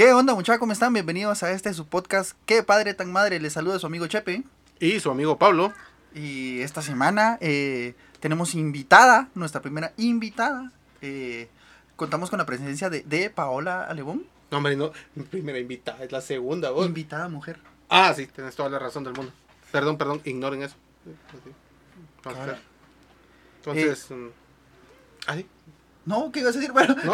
[0.00, 0.60] ¿Qué onda, muchachos?
[0.60, 0.94] ¿Cómo están?
[0.94, 2.32] Bienvenidos a este su podcast.
[2.46, 3.38] Qué padre tan madre.
[3.38, 4.44] Les saluda su amigo Chepe.
[4.78, 5.74] Y su amigo Pablo.
[6.14, 10.72] Y esta semana eh, tenemos invitada, nuestra primera invitada.
[11.02, 11.50] Eh,
[11.96, 14.24] contamos con la presencia de, de Paola Alebón.
[14.50, 14.90] No, hombre, no.
[15.30, 16.86] Primera invitada, es la segunda, vos.
[16.86, 17.58] Invitada mujer.
[17.90, 19.34] ah, sí, tienes toda la razón del mundo.
[19.70, 20.76] Perdón, perdón, ignoren eso.
[22.24, 22.58] Vamos a ver.
[23.58, 24.10] Entonces.
[24.10, 24.28] mm,
[25.26, 25.46] ah, sí.
[26.06, 26.72] No, ¿qué ibas a decir?
[26.72, 27.12] Bueno, No,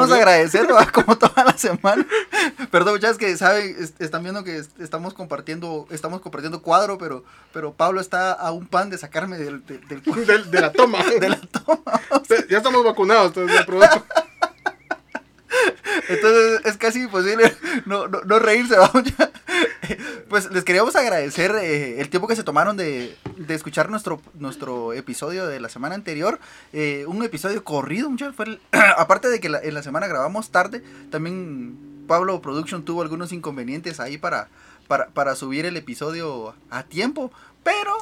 [0.00, 0.14] a olvidó.
[0.16, 0.76] agradecer ¿no?
[0.92, 2.04] como toda la semana.
[2.70, 7.24] Perdón, muchachos, que saben, est- están viendo que est- estamos compartiendo, estamos compartiendo cuadro, pero,
[7.52, 10.02] pero Pablo está a un pan de sacarme del, del, del
[10.50, 10.98] de la toma.
[11.20, 12.00] De la toma.
[12.48, 14.04] Ya estamos vacunados, entonces aprovecho.
[16.08, 17.54] Entonces es casi imposible
[17.86, 19.30] no, no, no reírse, vamos ya.
[20.28, 24.92] Pues les queríamos agradecer eh, el tiempo que se tomaron de, de escuchar nuestro, nuestro
[24.92, 26.38] episodio de la semana anterior.
[26.72, 28.34] Eh, un episodio corrido, muchachos.
[28.36, 28.60] Fue el-
[28.96, 34.00] aparte de que la- en la semana grabamos tarde, también Pablo Production tuvo algunos inconvenientes
[34.00, 34.48] ahí para,
[34.88, 37.30] para, para subir el episodio a tiempo.
[37.62, 37.94] Pero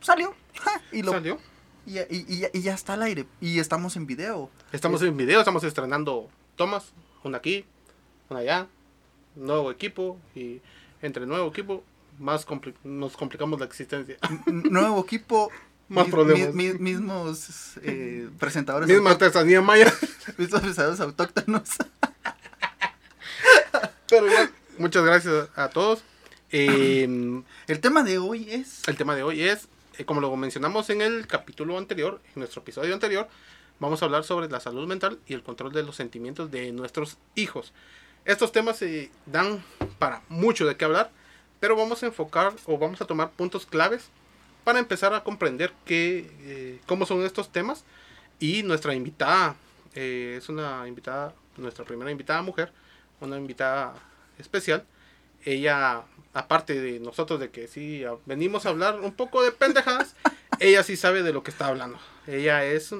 [0.00, 0.34] salió.
[0.60, 1.38] ja, y, lo, Salió.
[1.86, 3.26] y, y- y ya está al aire.
[3.40, 4.50] Y estamos en video.
[4.72, 6.92] Estamos en video, estamos estrenando tomas.
[7.28, 7.64] Una aquí,
[8.30, 8.66] una allá.
[9.36, 10.18] Nuevo equipo.
[10.34, 10.60] Y
[11.02, 11.84] entre nuevo equipo,
[12.18, 14.16] más compli- nos complicamos la existencia.
[14.46, 15.50] Nuevo equipo.
[15.90, 16.54] Más mis- problemas.
[16.54, 18.86] mi- mi- mismos eh, presentadores.
[18.90, 19.90] Misma artesanía maya.
[20.36, 21.62] mismos presentadores autóctonos.
[24.10, 26.02] Pero igual, muchas gracias a todos.
[26.50, 28.86] Eh, El tema de hoy es.
[28.86, 32.60] El tema de hoy es, eh, como lo mencionamos en el capítulo anterior, en nuestro
[32.62, 33.26] episodio anterior,
[33.80, 37.18] vamos a hablar sobre la salud mental y el control de los sentimientos de nuestros
[37.34, 37.72] hijos.
[38.24, 39.62] Estos temas se dan
[39.98, 41.10] para mucho de qué hablar,
[41.60, 44.10] pero vamos a enfocar o vamos a tomar puntos claves
[44.64, 47.84] para empezar a comprender qué, eh, cómo son estos temas.
[48.40, 49.56] Y nuestra invitada
[49.94, 52.72] eh, es una invitada, nuestra primera invitada mujer,
[53.20, 53.94] una invitada
[54.38, 54.84] especial.
[55.44, 56.02] Ella,
[56.34, 60.14] aparte de nosotros de que sí venimos a hablar un poco de pendejadas,
[60.60, 61.98] ella sí sabe de lo que está hablando.
[62.26, 62.94] Ella es,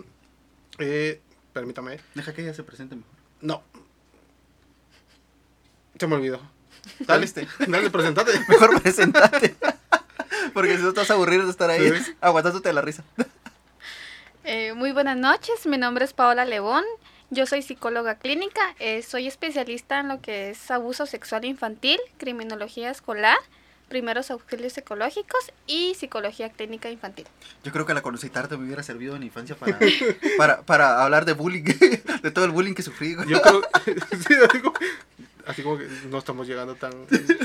[0.79, 1.21] eh,
[1.53, 3.13] permítame, Deja que ella se presente mejor.
[3.41, 3.63] no.
[5.99, 6.41] Se me olvidó.
[7.01, 7.27] Dale,
[7.67, 8.33] dale, presentate.
[8.49, 9.57] Mejor presentate.
[10.55, 12.15] Porque si no estás aburrido de estar ahí Sí.
[12.21, 13.05] aguantándote la risa.
[14.45, 16.83] Eh, muy buenas noches, mi nombre es Paola Lebón,
[17.29, 22.91] yo soy psicóloga clínica, eh, soy especialista en lo que es abuso sexual infantil, criminología
[22.91, 23.37] escolar,
[23.89, 27.27] primeros auxilios psicológicos y psicología clínica infantil.
[27.65, 29.79] Yo creo que la conocí tarde me hubiera servido en la infancia para,
[30.39, 31.65] para, para hablar de bullying.
[32.23, 33.17] De todo el bullying que sufrí.
[33.27, 33.63] Yo creo,
[34.27, 34.75] sí, así como,
[35.47, 36.93] así como que no estamos llegando tan,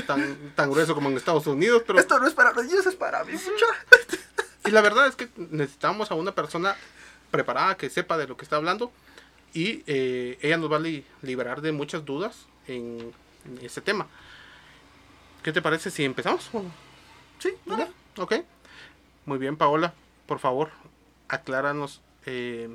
[0.06, 2.94] tan, tan grueso como en Estados Unidos, pero Esto no es para los niños, es
[2.96, 3.32] para mí.
[4.66, 6.76] y la verdad es que necesitamos a una persona
[7.30, 8.92] preparada que sepa de lo que está hablando
[9.54, 13.12] y eh, ella nos va a li- liberar de muchas dudas en,
[13.46, 14.06] en este tema.
[15.44, 16.50] ¿Qué te parece si empezamos?
[17.38, 17.86] Sí, dale.
[18.18, 18.34] Ok.
[19.26, 19.94] Muy bien, Paola.
[20.26, 20.70] Por favor,
[21.28, 22.00] acláranos.
[22.26, 22.74] eh,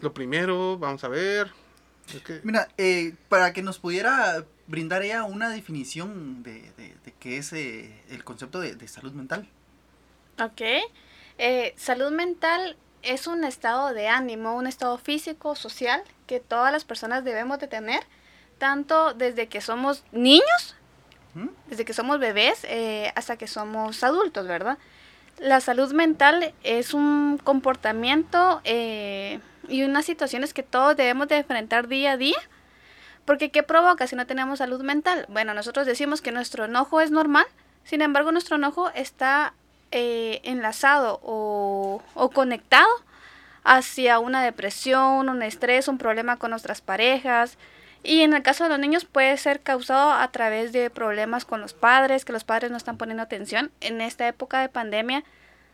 [0.00, 1.50] lo primero, vamos a ver.
[2.14, 7.12] Es que- Mira, eh, para que nos pudiera brindar ella una definición de, de, de
[7.18, 9.48] qué es eh, el concepto de, de salud mental.
[10.38, 10.60] Ok.
[11.38, 16.84] Eh, salud mental es un estado de ánimo, un estado físico, social, que todas las
[16.84, 18.02] personas debemos de tener,
[18.62, 20.76] tanto desde que somos niños,
[21.34, 21.48] ¿Mm?
[21.66, 24.78] desde que somos bebés, eh, hasta que somos adultos, ¿verdad?
[25.40, 31.88] La salud mental es un comportamiento eh, y unas situaciones que todos debemos de enfrentar
[31.88, 32.38] día a día.
[33.24, 35.26] Porque ¿qué provoca si no tenemos salud mental?
[35.28, 37.46] Bueno, nosotros decimos que nuestro enojo es normal,
[37.82, 39.54] sin embargo nuestro enojo está
[39.90, 42.94] eh, enlazado o, o conectado
[43.64, 47.58] hacia una depresión, un estrés, un problema con nuestras parejas.
[48.04, 51.60] Y en el caso de los niños puede ser causado a través de problemas con
[51.60, 53.70] los padres, que los padres no están poniendo atención.
[53.80, 55.22] En esta época de pandemia,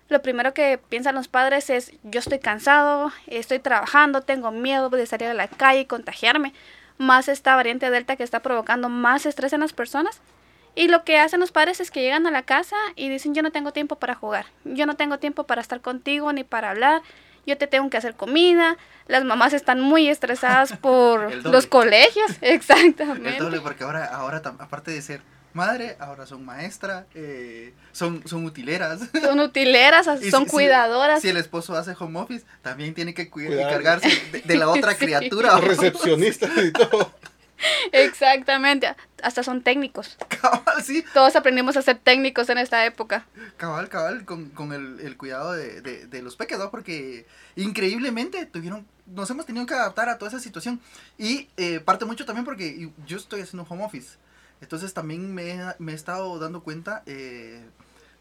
[0.08, 5.06] lo primero que piensan los padres es, yo estoy cansado, estoy trabajando, tengo miedo de
[5.06, 6.52] salir a la calle y contagiarme.
[6.98, 10.20] Más esta variante delta que está provocando más estrés en las personas.
[10.74, 13.42] Y lo que hacen los padres es que llegan a la casa y dicen, yo
[13.42, 17.02] no tengo tiempo para jugar, yo no tengo tiempo para estar contigo ni para hablar,
[17.48, 18.76] yo te tengo que hacer comida.
[19.06, 23.38] Las mamás están muy estresadas por los colegios, El exactamente.
[23.42, 25.20] doble, porque ahora, ahora aparte de ser
[25.54, 29.00] madre, ahora son maestra, eh, son, son utileras.
[29.22, 31.20] Son utileras, Y son si- cuidadoras.
[31.22, 33.68] Si el esposo hace home office, también tiene que cuidar, Cuidar.
[33.70, 34.98] encargarse de, de la otra Sí.
[35.06, 35.56] criatura.
[35.58, 37.12] recepcionista y todo.
[37.92, 40.16] Exactamente, hasta son técnicos.
[40.40, 41.04] Cabal, sí.
[41.14, 43.26] Todos aprendimos a ser técnicos en esta época.
[43.56, 46.70] Cabal, cabal, con, con el, el cuidado de, de, de los peques, ¿no?
[46.70, 47.26] Porque
[47.56, 50.80] increíblemente tuvieron, nos hemos tenido que adaptar a toda esa situación.
[51.18, 54.16] Y eh, parte mucho también porque yo estoy haciendo home office.
[54.60, 57.64] Entonces también me, he- me he estado dando cuenta eh,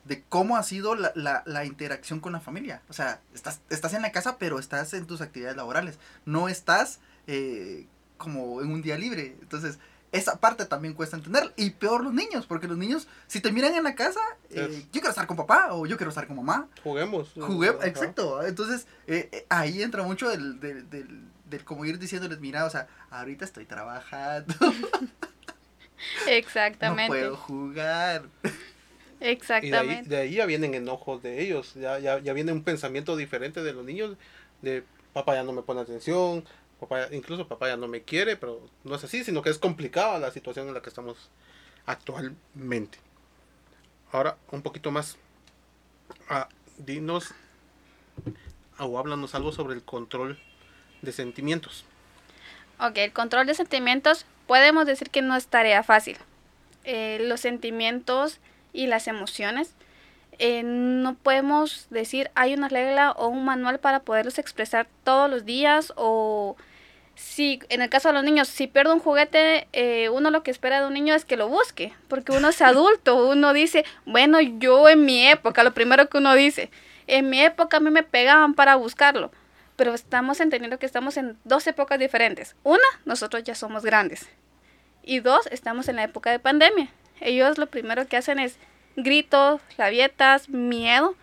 [0.06, 2.82] de cómo ha sido la, la, la interacción con la familia.
[2.90, 5.98] O sea, estás, estás en la casa, pero estás en tus actividades laborales.
[6.26, 7.88] No estás eh,
[8.18, 9.36] como en un día libre.
[9.42, 9.80] Entonces,
[10.12, 11.52] esa parte también cuesta entender.
[11.58, 14.92] Y peor los niños, porque los niños, si te miran en la casa, eh, yo
[14.92, 16.68] quiero estar con papá o yo quiero estar con mamá.
[16.84, 17.32] Juguemos.
[17.40, 17.88] Jugué, Ajá.
[17.88, 18.46] exacto.
[18.46, 22.70] Entonces, eh, eh, ahí entra mucho del, del, del, del como ir diciéndoles, mira, o
[22.70, 27.08] sea, ahorita estoy trabajando, no Exactamente.
[27.08, 28.24] puedo jugar.
[28.44, 28.50] Y
[29.20, 30.10] de ahí, Exactamente.
[30.10, 33.74] de ahí ya vienen enojos de ellos, ya, ya, ya viene un pensamiento diferente de
[33.74, 34.16] los niños,
[34.62, 36.46] de papá ya no me pone atención,
[36.80, 40.20] papá, incluso papá ya no me quiere, pero no es así, sino que es complicada
[40.20, 41.30] la situación en la que estamos
[41.86, 43.00] actualmente.
[44.12, 45.18] Ahora, un poquito más,
[46.30, 46.48] ah,
[46.78, 47.34] dinos
[48.80, 50.40] o háblanos algo sobre el control
[51.02, 51.86] de sentimientos.
[52.80, 56.18] Ok, el control de sentimientos podemos decir que no es tarea fácil.
[56.84, 58.40] Eh, los sentimientos
[58.72, 59.74] y las emociones
[60.40, 65.46] eh, no podemos decir hay una regla o un manual para poderlos expresar todos los
[65.46, 66.56] días o
[67.16, 70.52] si en el caso de los niños si pierdo un juguete eh, uno lo que
[70.52, 74.40] espera de un niño es que lo busque porque uno es adulto uno dice bueno
[74.42, 76.70] yo en mi época lo primero que uno dice
[77.08, 79.32] en mi época a mí me pegaban para buscarlo
[79.78, 82.56] pero estamos entendiendo que estamos en dos épocas diferentes.
[82.64, 84.28] Una, nosotros ya somos grandes.
[85.04, 86.90] Y dos, estamos en la época de pandemia.
[87.22, 88.58] Ellos lo primero que hacen es
[88.98, 91.16] gritos, rabietas, miedo,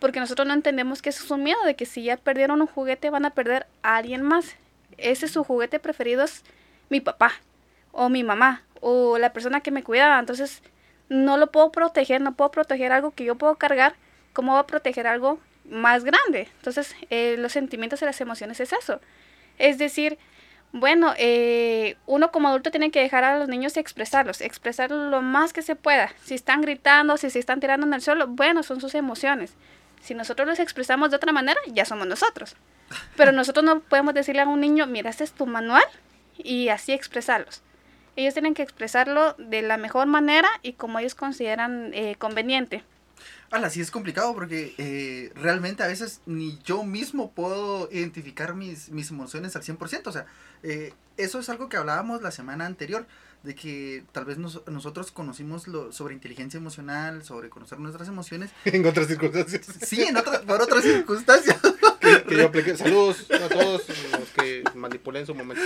[0.00, 2.66] porque nosotros no entendemos que eso es un miedo, de que si ya perdieron un
[2.66, 4.56] juguete van a perder a alguien más.
[4.96, 6.42] Ese su juguete preferido es
[6.88, 7.32] mi papá,
[7.92, 10.18] o mi mamá, o la persona que me cuidaba.
[10.18, 10.62] Entonces,
[11.08, 13.94] no lo puedo proteger, no puedo proteger algo que yo puedo cargar.
[14.32, 16.48] ¿Cómo voy a proteger algo más grande?
[16.56, 19.00] Entonces, eh, los sentimientos y las emociones es eso.
[19.58, 20.18] Es decir,
[20.72, 25.52] bueno, eh, uno como adulto tiene que dejar a los niños expresarlos, expresar lo más
[25.52, 26.10] que se pueda.
[26.22, 29.54] Si están gritando, si se están tirando en el suelo, bueno, son sus emociones.
[30.00, 32.54] Si nosotros los expresamos de otra manera, ya somos nosotros.
[33.16, 35.84] Pero nosotros no podemos decirle a un niño, mira, este es tu manual
[36.36, 37.62] y así expresarlos.
[38.16, 42.82] Ellos tienen que expresarlo de la mejor manera y como ellos consideran eh, conveniente.
[43.50, 48.90] Ala, sí es complicado porque eh, realmente a veces ni yo mismo puedo identificar mis,
[48.90, 50.06] mis emociones al 100%.
[50.06, 50.26] O sea,
[50.62, 53.06] eh, eso es algo que hablábamos la semana anterior,
[53.42, 58.50] de que tal vez nos- nosotros conocimos lo, sobre inteligencia emocional, sobre conocer nuestras emociones.
[58.64, 59.66] en otras circunstancias.
[59.86, 60.16] Sí, en
[60.46, 61.56] por otras circunstancias.
[62.76, 63.82] Saludos a todos
[64.18, 65.62] los que manipulé en su momento.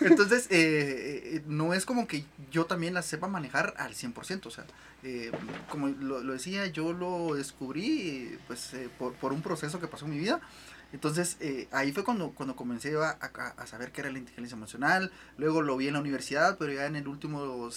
[0.00, 4.46] Entonces, eh, eh, no es como que yo también la sepa manejar al 100%.
[4.46, 4.64] O sea,
[5.02, 5.30] eh,
[5.68, 10.18] como lo, decía, yo lo descubrí pues, eh, por, un proceso que pasó en mi
[10.18, 10.40] vida.
[10.92, 11.38] Entonces,
[11.72, 15.10] ahí fue cuando, cuando comencé a, a- a saber qué era la inteligencia emocional.
[15.38, 17.68] Luego lo vi en la universidad, pero ya en el último,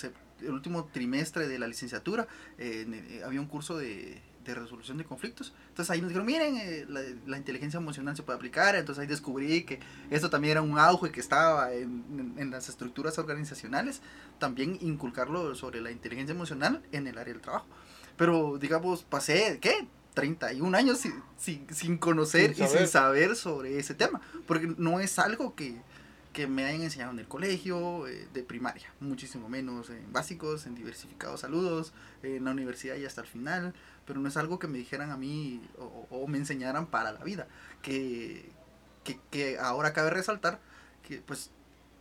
[0.41, 2.27] el último trimestre de la licenciatura
[2.59, 4.21] en- había un curso de,
[4.53, 5.53] de resolución de conflictos.
[5.69, 8.75] Entonces ahí nos dijeron, miren, eh, la, la inteligencia emocional se puede aplicar.
[8.75, 9.79] Entonces ahí descubrí que
[10.09, 14.01] esto también era un auge que estaba en, en- en las estructuras organizacionales.
[14.39, 17.65] También inculcarlo sobre la inteligencia emocional en el área del trabajo.
[18.17, 19.87] Pero, digamos, pasé, ¿qué?
[20.15, 23.35] 31 años sin, sin, sin conocer Sin y sin saber.
[23.35, 24.19] sobre ese tema.
[24.47, 25.79] Porque no es algo que,
[26.33, 28.91] que me hayan enseñado en el colegio, eh, de primaria.
[28.99, 33.75] Muchísimo menos en básicos, en diversificados saludos, en la universidad y hasta el final.
[34.07, 37.23] Pero no es algo que me dijeran a mí o, o me enseñaran para la
[37.23, 37.47] vida.
[37.81, 38.49] Que,
[39.03, 40.59] que, que ahora cabe resaltar
[41.07, 41.51] que pues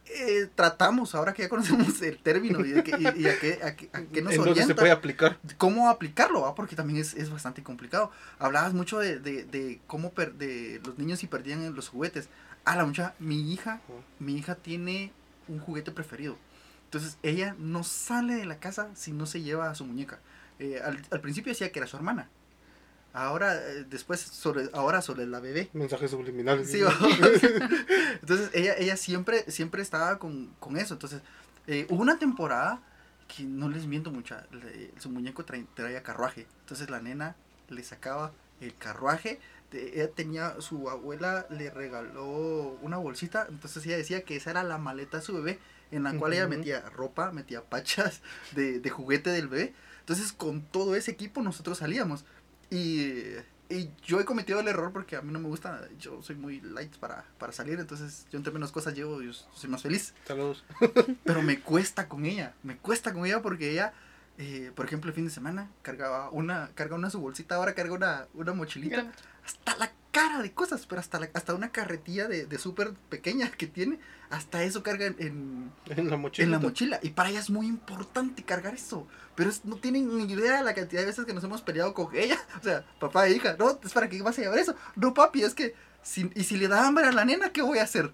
[0.06, 3.74] eh, tratamos, ahora que ya conocemos el término y, que- y- y a, qué, a
[3.76, 5.38] qué- a qué nos ¿En dónde se orienta, puede aplicar?
[5.58, 6.54] cómo aplicarlo, ¿va?
[6.54, 8.12] porque también es, es bastante complicado.
[8.38, 12.28] Hablabas mucho de, de, de cómo per- de los niños si perdían los juguetes.
[12.64, 13.80] A la mucha, mi hija,
[14.20, 15.12] mi hija tiene
[15.48, 16.36] un juguete preferido.
[16.84, 20.20] Entonces ella no sale de la casa si no se lleva a su muñeca.
[20.58, 22.28] Eh, al, al principio decía que era su hermana.
[23.12, 25.70] Ahora, eh, después, sobre, ahora sobre la bebé.
[25.72, 26.70] Mensajes subliminales.
[26.70, 26.80] Sí.
[28.20, 30.94] Entonces ella, ella siempre, siempre estaba con, con eso.
[30.94, 31.22] Entonces,
[31.66, 32.80] eh, hubo una temporada
[33.34, 36.46] que no les miento mucho, le- su muñeco traía carruaje.
[36.60, 37.36] Entonces la nena
[37.68, 39.40] le sacaba el carruaje.
[39.72, 43.46] de- ella tenía, su abuela le regaló una bolsita.
[43.48, 45.58] Entonces ella decía que esa era la maleta de su bebé.
[45.92, 48.20] En la cual ella metía ropa, metía pachas
[48.52, 49.72] de, de juguete del bebé.
[50.06, 52.24] Entonces con todo ese equipo nosotros salíamos.
[52.70, 53.36] Y
[53.68, 56.60] y yo he cometido el error porque a mí no me gusta, yo soy muy
[56.60, 60.14] light para, para salir, entonces yo entre menos cosas llevo, yo soy más feliz.
[60.24, 60.64] Saludos.
[61.24, 63.92] Pero me cuesta con ella, me cuesta con ella porque ella,
[64.38, 67.94] eh, por ejemplo, el fin de semana cargaba una, carga una su bolsita, ahora carga
[67.94, 69.10] una, una mochilita,
[69.44, 73.50] hasta la cara de cosas, pero hasta, la, hasta una carretilla de, de súper pequeña
[73.50, 73.98] que tiene,
[74.30, 76.44] hasta eso carga en, en, la mochila.
[76.44, 76.98] en la mochila.
[77.02, 79.06] Y para ella es muy importante cargar eso.
[79.34, 81.92] Pero es- no tienen ni idea de la cantidad de veces que nos hemos peleado
[81.94, 82.38] con ella.
[82.60, 84.74] O sea, papá e hija, no, es para que vas a llevar eso.
[84.96, 85.74] No, papi, es que.
[86.02, 88.12] Si, y si le da hambre a la nena, ¿qué voy a hacer?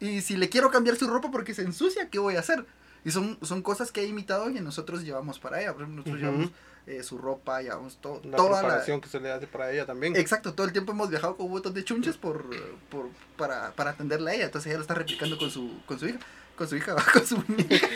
[0.00, 2.66] Y si le quiero cambiar su ropa porque se ensucia, ¿qué voy a hacer?
[3.04, 5.72] Y son, son cosas que he imitado y que nosotros llevamos para ella.
[5.72, 6.30] Por ejemplo, nosotros Ujú.
[6.32, 6.52] llevamos
[6.86, 9.86] eh, su ropa, llevamos todo, La toda la, preparación que se le hace para ella
[9.86, 10.16] también.
[10.16, 12.44] Exacto, todo el tiempo hemos viajado con un montón de chunches por,
[12.90, 14.44] por, para, para atenderla a ella.
[14.46, 16.18] Entonces ella lo está replicando con su, con su hija.
[16.56, 17.88] Con su hija, con su muñeca.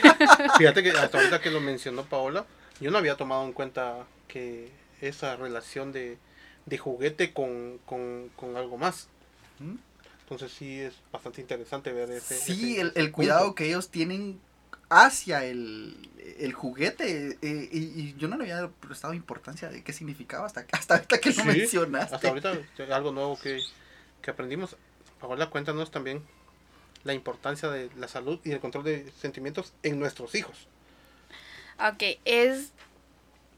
[0.58, 2.46] Fíjate que hasta ahorita que lo mencionó Paola,
[2.80, 6.18] yo no había tomado en cuenta que esa relación de,
[6.66, 9.08] de juguete con, con, con algo más.
[9.58, 9.74] ¿Mm?
[10.22, 12.36] Entonces sí es bastante interesante ver ese...
[12.38, 14.40] Sí, ese- el, el cuidado que ellos tienen
[14.88, 17.38] hacia el, el juguete.
[17.42, 21.18] eh, y, y yo no le había prestado importancia de qué significaba hasta, hasta ahorita
[21.18, 22.14] que lo Sí, mencionaste.
[22.14, 23.60] Hasta ahorita es algo nuevo que,
[24.22, 24.76] que aprendimos.
[25.20, 26.22] Paola, cuéntanos también
[27.04, 30.68] la importancia de la salud y el control de sentimientos en nuestros hijos.
[31.78, 32.72] Ok, es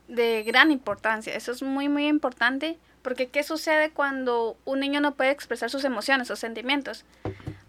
[0.09, 1.35] de gran importancia.
[1.35, 2.79] Eso es muy, muy importante.
[3.03, 7.05] Porque ¿qué sucede cuando un niño no puede expresar sus emociones o sentimientos?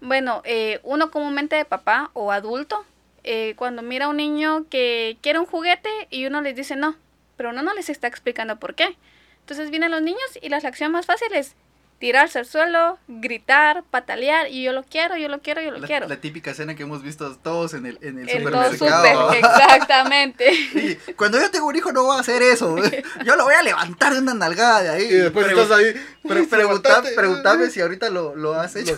[0.01, 2.85] Bueno, eh, uno comúnmente de papá o adulto,
[3.29, 6.95] eh, cuando mira a un niño que quiere un juguete y uno les dice no,
[7.35, 8.97] pero uno no les está explicando por qué.
[9.41, 11.55] Entonces vienen los niños y la reacción más fácil es
[11.99, 15.87] tirarse al suelo, gritar, patalear y yo lo quiero, yo lo quiero, yo lo La,
[15.87, 16.07] quiero.
[16.07, 19.27] la típica escena que hemos visto todos en el, en el todo supermercado.
[19.27, 20.53] súper, exactamente.
[20.73, 22.75] Sí, cuando yo tengo un hijo no voy a hacer eso.
[23.25, 25.03] Yo lo voy a levantar de una nalgada de ahí.
[25.05, 25.93] Y después estás ahí...
[26.49, 27.03] pregunta-.
[27.15, 28.95] Pregúntame si ahorita lo, lo has hecho.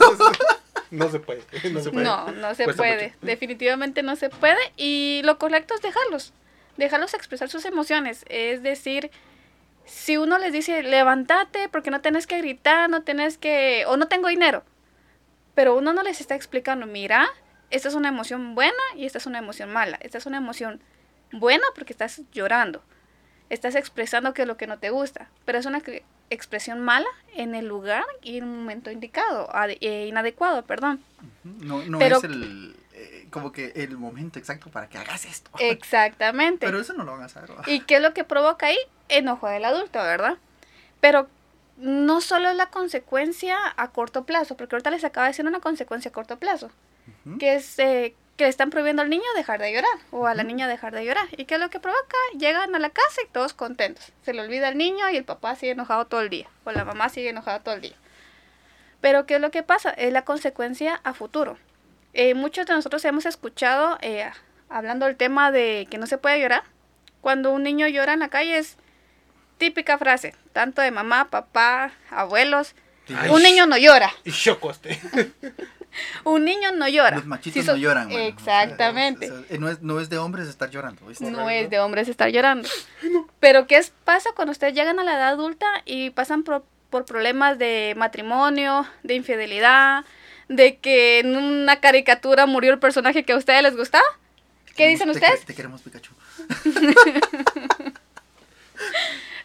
[0.92, 1.44] No se puede.
[1.72, 2.06] No se puede.
[2.06, 3.08] No, no se Cuesta puede.
[3.10, 3.18] mucho.
[3.22, 4.60] Definitivamente no se puede.
[4.78, 6.34] Y lo correcto es dejarlos.
[6.78, 8.26] Dejarlos expresar sus emociones.
[8.30, 9.12] Es decir,
[9.86, 13.84] si uno les dice, levántate porque no tienes que gritar, no tienes que...
[13.88, 14.64] o no tengo dinero.
[15.56, 17.28] Pero uno no les está explicando, mira,
[17.70, 19.98] esta es una emoción buena y esta es una emoción mala.
[20.02, 20.82] Esta es una emoción
[21.32, 22.82] buena porque estás llorando.
[23.50, 25.30] Estás expresando que es lo que no te gusta.
[25.46, 25.82] Pero es una
[26.30, 29.50] expresión mala en el lugar y en un momento indicado,
[29.82, 31.04] eh, inadecuado, perdón.
[31.44, 35.52] No, no Pero- es el, eh, como que el momento exacto para que hagas esto.
[35.60, 36.66] Exactamente.
[36.66, 37.52] Pero eso no lo van a saber.
[37.68, 38.78] ¿Y qué es lo que provoca ahí?
[39.10, 40.38] Enojo del adulto, ¿verdad?
[41.02, 41.28] Pero
[41.78, 45.62] no solo es la consecuencia a corto plazo, porque ahorita les acaba de decir una
[45.62, 46.70] consecuencia a corto plazo,
[47.40, 50.44] que es eh, que le están prohibiendo al niño dejar de llorar o a la
[50.44, 51.28] niña dejar de llorar.
[51.36, 52.16] ¿Y qué es lo que provoca?
[52.38, 54.14] Llegan a la casa y todos contentos.
[54.24, 56.86] Se le olvida al niño y el papá sigue enojado todo el día, o la
[56.86, 57.96] mamá sigue enojada todo el día.
[59.02, 59.90] Pero ¿qué es lo que pasa?
[59.90, 61.58] Es la consecuencia a futuro.
[62.14, 64.32] Eh, muchos de nosotros hemos escuchado, eh,
[64.70, 66.64] hablando del tema de que no se puede llorar,
[67.20, 68.78] cuando un niño llora en la calle es
[69.58, 72.74] típica frase, tanto de mamá, papá, abuelos.
[73.14, 74.98] Ay, un niño no llora, Y choco este.
[76.24, 77.18] un niño no llora.
[77.18, 78.08] Los machitos Si no lloran.
[78.08, 78.18] mano.
[78.36, 79.32] O sea, Exactamente.
[79.32, 81.06] o sea, eh, no, es, no es de hombres estar llorando.
[81.08, 81.30] ¿viste?
[81.32, 82.68] No es de hombres estar llorando.
[83.40, 87.06] Pero ¿qué es- pasa cuando ustedes llegan a la edad adulta y pasan por, por
[87.06, 90.06] problemas de matrimonio, de infidelidad,
[90.48, 94.06] de que en una caricatura murió el personaje que a ustedes les gustaba?
[94.76, 95.46] ¿Qué dicen te ustedes?
[95.46, 96.14] Te queremos, Pikachu.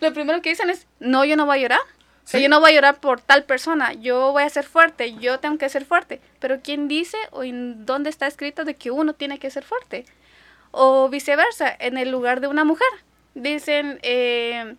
[0.01, 1.81] Lo primero que dicen es, no, yo no voy a llorar.
[2.25, 2.43] Sí.
[2.43, 5.59] yo no voy a llorar por tal persona, yo voy a ser fuerte, yo tengo
[5.59, 6.21] que ser fuerte.
[6.39, 10.07] Pero ¿quién dice o en dónde está escrito de que uno tiene que ser fuerte?
[10.71, 12.89] O viceversa, en el lugar de una mujer.
[13.35, 14.75] Dicen, eh,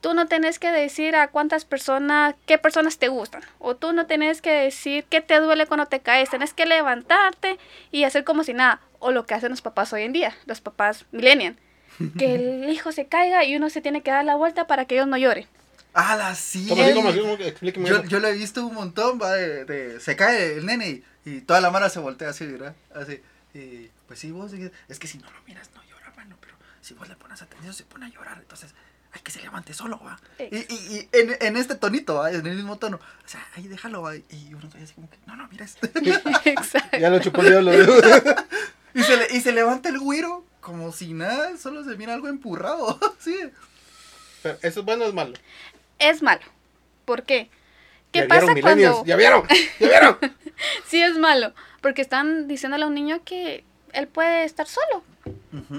[0.00, 3.42] tú no tenés que decir a cuántas personas, qué personas te gustan.
[3.58, 6.30] O tú no tenés que decir qué te duele cuando te caes.
[6.30, 7.58] Tenés que levantarte
[7.90, 8.80] y hacer como si nada.
[8.98, 11.56] O lo que hacen los papás hoy en día, los papás millennial.
[12.18, 14.94] Que el hijo se caiga y uno se tiene que dar la vuelta para que
[14.94, 15.46] ellos no lloren.
[15.94, 16.66] ¡Hala, sí!
[16.68, 16.94] ¿Cómo así?
[16.94, 17.20] ¿Cómo así?
[17.20, 17.48] ¿Cómo que?
[17.48, 18.04] Explíqueme Yo, eso.
[18.06, 21.40] yo lo he visto un montón, va, de, de- se cae el nene y, y
[21.42, 22.74] toda la mano se voltea así, ¿verdad?
[22.94, 23.20] Así,
[23.54, 24.52] y, pues sí, vos,
[24.88, 27.74] es que si no lo miras, no llora, mano, pero si vos le pones atención,
[27.74, 28.70] se pone a llorar, entonces
[29.12, 30.18] hay que se levante solo, va.
[30.38, 32.30] Y, y, y en, en este tonito, ¿va?
[32.32, 35.36] en el mismo tono, o sea, ahí déjalo, va, y uno así como que, no,
[35.36, 35.86] no, mira esto.
[36.46, 36.96] Exacto.
[36.98, 37.72] Ya lo chupó el diablo.
[38.94, 42.28] y, se le, y se levanta el güiro como si nada, solo se mira algo
[42.28, 43.36] empurrado, sí.
[44.42, 45.34] Pero, ¿Eso es bueno o es malo?
[46.02, 46.42] Es malo.
[47.04, 47.50] ¿Por qué?
[48.12, 49.04] ¿Qué ¿Ya pasa vieron, cuando...
[49.04, 49.44] ¿Ya vieron?
[49.80, 50.18] ¿Ya vieron?
[50.86, 55.02] Sí es malo, porque están diciéndole a un niño que él puede estar solo.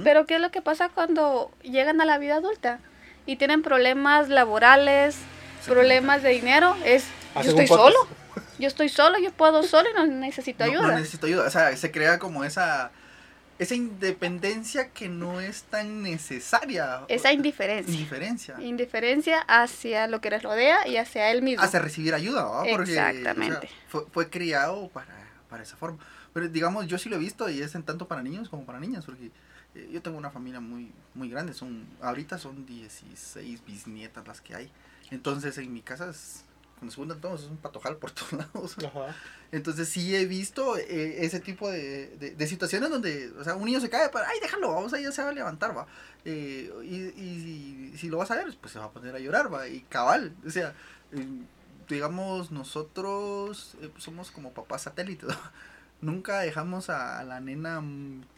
[0.03, 2.79] Pero ¿qué es lo que pasa cuando llegan a la vida adulta
[3.25, 5.17] y tienen problemas laborales,
[5.65, 7.97] problemas de dinero, es yo Hacen estoy solo.
[8.59, 10.87] Yo estoy solo, yo puedo solo y no necesito No- ayuda.
[10.87, 11.47] No, necesito ayuda.
[11.47, 12.91] O sea, se crea como esa,
[13.59, 17.01] esa independencia que no es tan necesaria.
[17.07, 17.93] Esa indiferencia.
[17.93, 18.55] indiferencia.
[18.61, 21.63] Indiferencia hacia lo que les rodea y hacia él mismo.
[21.63, 22.63] Hacia recibir ayuda.
[22.69, 23.57] Porque, Exactamente.
[23.57, 25.15] o sea, fue, fue criado para,
[25.49, 25.99] para esa forma.
[26.33, 28.79] Pero digamos, yo sí lo he visto y es en tanto para niños como para
[28.79, 29.31] niñas, porque
[29.75, 31.53] eh, yo tengo una familia muy, muy grande.
[31.53, 34.71] Son, ahorita son 16 bisnietas las que hay.
[35.11, 36.43] Entonces en mi casa es,
[36.79, 38.75] cuando se juntan todos es un patojal por todos lados.
[38.79, 39.15] Ajá.
[39.51, 43.65] Entonces sí he visto eh, ese tipo de, de, de situaciones donde, o sea, un
[43.65, 45.85] niño se cae, para, ay, déjalo, vamos a ya se va a levantar, va.
[46.25, 49.19] Eh, y, y, si- si lo vas a ver, pues se va a poner a
[49.19, 49.67] llorar, va.
[49.67, 50.73] Y cabal, o sea,
[51.11, 51.27] eh,
[51.87, 55.29] digamos, nosotros eh, somos como papás satélites.
[56.01, 57.81] Nunca dejamos a, a la nena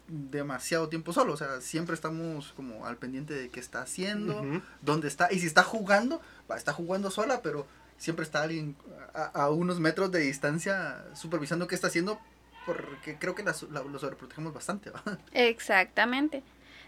[0.08, 4.44] demasiado tiempo solo, o sea, siempre estamos como al pendiente de qué está haciendo,
[4.82, 7.66] dónde está, y si está jugando, va, está jugando sola, pero
[7.98, 8.76] siempre está alguien
[9.14, 12.20] a, a unos metros de distancia supervisando qué está haciendo,
[12.66, 14.90] porque creo que la, la- lo sobreprotegemos bastante.
[14.90, 15.02] ¿va?
[15.34, 16.44] Exactamente.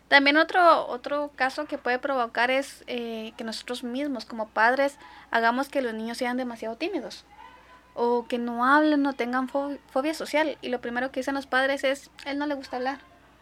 [0.08, 4.98] También otro, otro caso que puede provocar es eh, que nosotros mismos como padres
[5.32, 7.26] hagamos que los niños sean demasiado tímidos
[7.94, 10.58] o que no hablen, no tengan fo- fobia social.
[10.62, 13.00] Y lo primero que dicen los padres es, él no le gusta hablar.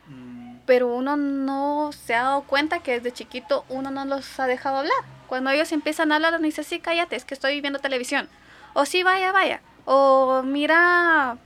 [0.08, 4.48] Mm, Pero uno no se ha dado cuenta que desde chiquito uno no los ha
[4.48, 5.04] dejado hablar.
[5.28, 8.30] Cuando ellos empiezan a hablar, uno dice, sí, cállate, es que estoy viendo televisión.
[8.74, 9.62] O sí, vaya, vaya.
[9.86, 11.38] O mira,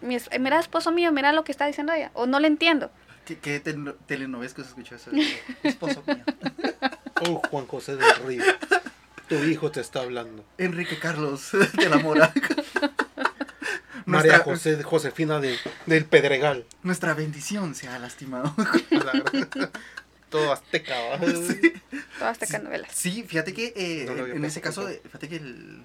[0.00, 2.10] mira esposo mío, mira lo que está diciendo ella.
[2.14, 2.90] O no le entiendo.
[3.24, 5.10] ¿Qué, qué tel- telenovelas se escuchó eso?
[5.62, 6.16] Esposo mío.
[7.28, 8.42] Oh, Juan José del Río.
[9.28, 10.44] Tu hijo te está hablando.
[10.58, 12.32] Enrique Carlos de la Mora.
[14.06, 16.64] María José, Josefina de, del Pedregal.
[16.82, 18.52] nuestra bendición se ha lastimado.
[20.30, 21.18] Todo azteca, ¿va?
[22.22, 22.92] Todas novelas.
[22.94, 25.84] Sí, fíjate que eh, No en ese caso, de- fíjate que el-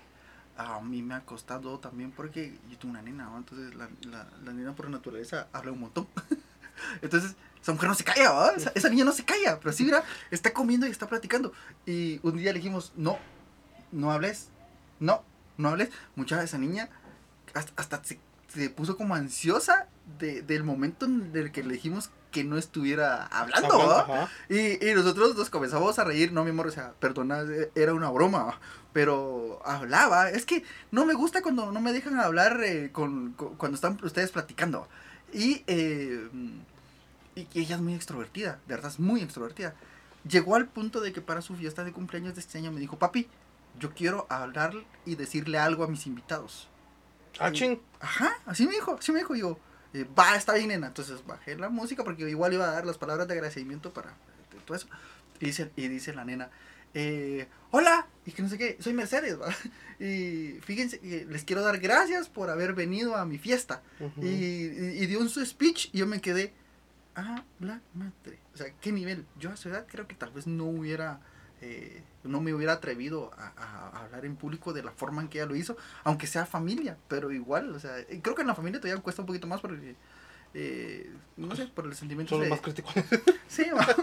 [0.57, 3.37] a mí me ha costado también porque yo tengo una nena, ¿no?
[3.37, 6.07] entonces la, la, la nena por naturaleza habla un montón.
[7.01, 8.51] entonces, esa mujer no se calla, ¿va?
[8.55, 11.53] Esa, esa niña no se calla, pero sí, mira, está comiendo y está platicando.
[11.85, 13.17] Y un día le dijimos, no,
[13.91, 14.47] no hables,
[14.99, 15.23] no,
[15.57, 15.89] no hables.
[16.15, 16.89] Mucha de esa niña
[17.53, 18.19] hasta, hasta se,
[18.53, 19.87] se puso como ansiosa
[20.19, 24.29] de, del momento en el que le dijimos que no estuviera hablando, ajá.
[24.49, 27.43] Y, y nosotros nos comenzamos a reír, no, mi amor, o sea, perdona,
[27.75, 28.59] era una broma,
[28.93, 30.29] pero hablaba.
[30.29, 33.97] Es que no me gusta cuando no me dejan hablar eh, con, con- cuando están
[34.03, 34.87] ustedes platicando.
[35.33, 36.27] Y, eh,
[37.35, 39.73] y, y ella es muy extrovertida, de verdad es muy extrovertida.
[40.27, 42.97] Llegó al punto de que para su fiesta de cumpleaños de este año me dijo,
[42.99, 43.27] papi,
[43.79, 44.73] yo quiero hablar
[45.05, 46.67] y decirle algo a mis invitados.
[47.39, 47.79] Ah, ching.
[47.99, 49.59] Ajá, así me dijo, así me dijo yo.
[50.01, 50.87] Eh, va, está bien, nena.
[50.87, 54.59] Entonces bajé la música porque igual iba a dar las palabras de agradecimiento para eh,
[54.65, 54.87] todo eso.
[55.39, 56.49] Y dice, y dice la nena,
[56.93, 59.47] eh, hola, y que no sé qué, soy Mercedes, ¿va?
[59.99, 63.81] Y fíjense, que les quiero dar gracias por haber venido a mi fiesta.
[63.99, 64.23] Ujú.
[64.23, 66.53] y, y, y dio un su speech y yo me quedé,
[67.15, 68.39] ah, la madre.
[68.53, 69.25] O sea, ¿qué nivel?
[69.39, 71.19] Yo a su edad creo que tal vez no hubiera,
[71.61, 75.47] eh, no me hubiera atrevido a, hablar en público de la forma en que ella
[75.47, 79.01] lo hizo, aunque sea familia, pero igual, o sea, creo que en la familia todavía
[79.01, 79.95] cuesta un poquito más porque,
[80.53, 82.49] eh, no sé, por el sentimiento Son los de...
[82.51, 82.93] más críticos.
[83.47, 83.95] Sí, vamos.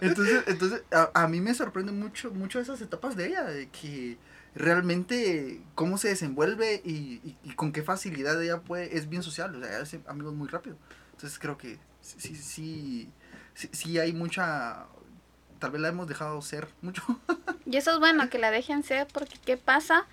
[0.00, 4.16] Entonces, entonces a, a mí me sorprende mucho, mucho esas etapas de ella, de que
[4.54, 9.54] realmente cómo se desenvuelve y, y- y con qué facilidad ella puede, es bien social,
[9.54, 10.76] o sea, hace amigos muy rápido.
[11.12, 13.10] Entonces creo que sí, sí,
[13.54, 14.86] sí, sí hay mucha,
[15.62, 17.02] tal vez la hemos dejado ser mucho.
[17.64, 20.04] Y eso es bueno, que la dejen ser, porque ¿qué pasa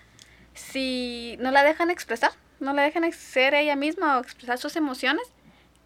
[0.54, 2.32] si no la dejan expresar?
[2.60, 5.24] No la dejan ser ella misma o expresar sus emociones.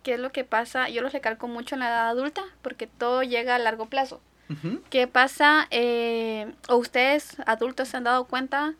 [0.03, 0.89] ¿Qué es lo que pasa?
[0.89, 4.19] Yo los recalco mucho en la edad adulta, porque todo llega a largo plazo.
[4.49, 4.81] Ujú.
[4.89, 5.67] ¿Qué pasa?
[5.71, 8.73] eh, o ustedes adultos se han dado cuenta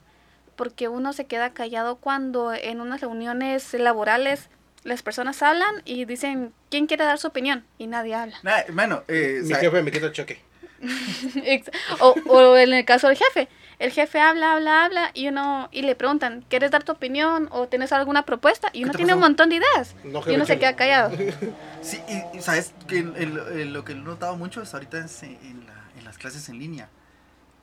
[0.58, 4.50] porque uno se queda callado cuando en unas reuniones laborales
[4.84, 8.36] las personas hablan y dicen quién quiere dar su opinión y nadie habla.
[8.44, 10.42] Nah, bueno, eh, Mi jefe me quita el cheque.
[12.00, 13.48] O, o en el caso del jefe,
[13.80, 17.68] el jefe habla, habla, habla y uno y le preguntan, ¿quieres dar tu opinión o
[17.68, 18.70] tienes alguna propuesta?
[18.74, 21.12] Y ¿Qué uno tiene un montón de ideas No, y uno se queda callado.
[21.82, 25.66] Sí, y, y sabes que lo- que he notado mucho es ahorita es en, en
[25.68, 26.88] la- en las clases en línea.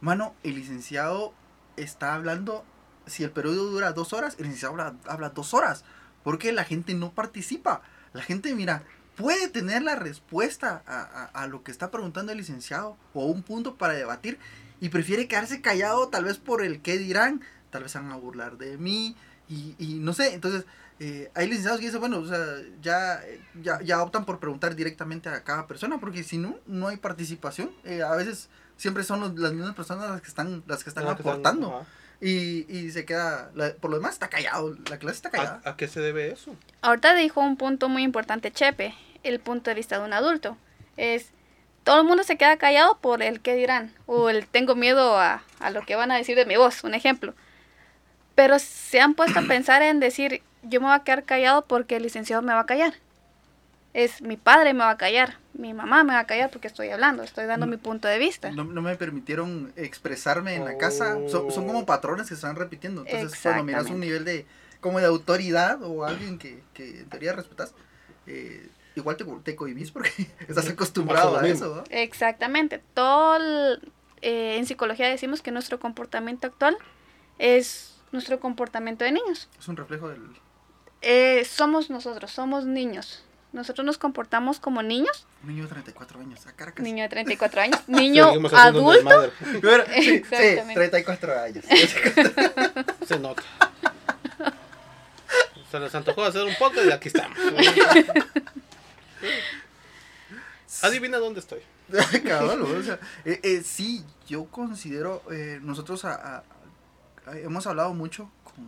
[0.03, 1.33] Mano, el licenciado
[1.77, 2.63] está hablando,
[3.07, 5.85] si el periodo dura dos horas, el licenciado habla, habla dos horas,
[6.23, 7.81] porque la gente no participa.
[8.13, 8.83] La gente, mira,
[9.21, 13.43] puede tener la respuesta a, a- a lo que está preguntando el licenciado o un
[13.43, 14.39] punto para debatir
[14.81, 18.17] y prefiere quedarse callado tal vez por el qué dirán, tal vez se van a
[18.17, 19.15] burlar de mí
[19.49, 20.65] y, y no sé, entonces
[21.01, 22.39] eh, hay licenciados que dicen, bueno, o sea,
[22.83, 23.21] ya,
[23.63, 27.71] ya, ya optan por preguntar directamente a cada persona, porque si no, no hay participación.
[27.85, 31.05] Eh, a veces siempre son los- las mismas personas las que están, las que están
[31.07, 31.77] Las que están- aportando.
[31.79, 31.87] ajá.
[32.23, 35.63] Y, y se queda, la- por lo demás está callado, la clase está callada.
[35.65, 36.55] ¿A, a qué se debe eso?
[36.83, 40.57] Ahorita dijo un punto muy importante Chepe, el punto de vista de un adulto.
[40.97, 41.31] Es,
[41.85, 45.43] todo el mundo se queda callado por el que dirán, o el tengo miedo a,
[45.59, 47.35] a lo que van a decir de mi voz, un ejemplo.
[48.35, 51.97] Pero se han puesto a pensar en decir, yo me voy a quedar callado porque
[51.97, 52.95] el licenciado me va a callar.
[53.93, 56.91] Es mi padre me va a callar, mi mamá me va a callar porque estoy
[56.91, 57.71] hablando, estoy dando Mm.
[57.71, 58.51] mi punto de vista.
[58.53, 61.17] No, no me permitieron expresarme en la casa.
[61.29, 63.05] Son, son como patrones que se están repitiendo.
[63.07, 64.47] Entonces, cuando miras un nivel de
[64.81, 67.75] como de autoridad o alguien que, que en teoría respetas,
[68.27, 70.11] eh, igual te, te cohibís porque
[70.49, 71.77] estás acostumbrado a eso.
[71.77, 71.85] ¿no?
[71.91, 72.83] Exactamente.
[72.95, 76.77] Todo el- eh, en psicología decimos que nuestro comportamiento actual
[77.39, 79.49] es nuestro comportamiento de niños.
[79.59, 80.21] Es un reflejo del...
[81.03, 83.25] Eh, somos nosotros, somos niños.
[83.53, 86.85] Nosotros nos comportamos como niños, niño de 34 años, a Caracas.
[86.85, 89.33] niño de 34 años, niño Seguimos haciendo un adulto.
[89.63, 90.75] Bueno, sí, sí, Exactamente.
[90.75, 91.65] 34 años.
[93.09, 93.43] Se nota.
[95.71, 97.37] Se les antojó hacer un podcast y aquí estamos.
[100.83, 101.61] Adivina dónde estoy.
[102.27, 106.45] Cabal, o sea, eh, eh, sí, yo considero, eh, nosotros a- a-
[107.27, 108.65] a- hemos hablado mucho con,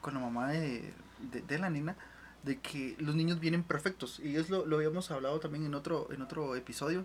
[0.00, 0.92] con la mamá de,
[1.32, 1.96] de, de la nena
[2.44, 6.06] de que los niños vienen perfectos y es lo, lo habíamos hablado también en otro,
[6.12, 7.04] en otro episodio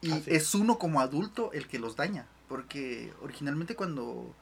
[0.00, 0.30] y Ah, sí.
[0.34, 4.34] es uno como adulto el que los daña porque originalmente cuando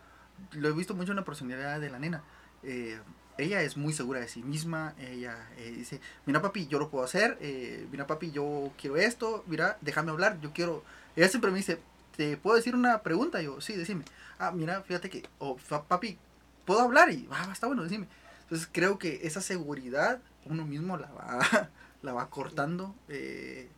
[0.53, 2.23] lo he visto mucho en la personalidad de la nena
[2.63, 3.01] eh,
[3.39, 7.05] ella es muy segura de sí misma, ella eh, dice, mira papi, yo lo puedo
[7.05, 10.85] hacer, eh, mira papi, yo quiero esto, mira, déjame hablar, yo quiero...
[11.17, 11.79] Ella siempre me dice,
[12.17, 13.41] ¿te puedo decir una pregunta?
[13.43, 14.05] Yo, sí, decime.
[14.39, 15.57] Ah, mira, fíjate que, o
[15.89, 16.19] papi,
[16.67, 17.11] ¿puedo hablar?
[17.13, 18.07] Y, ah, está bueno, decime.
[18.43, 21.71] Entonces creo que esa seguridad uno mismo la va,
[22.03, 22.95] la va cortando.
[23.09, 23.69] eh,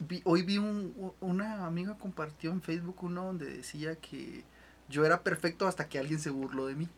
[0.00, 4.44] vi- hoy vi un, una amiga compartió en Facebook uno donde decía que
[4.88, 6.88] yo era perfecto hasta que alguien se burló de mí.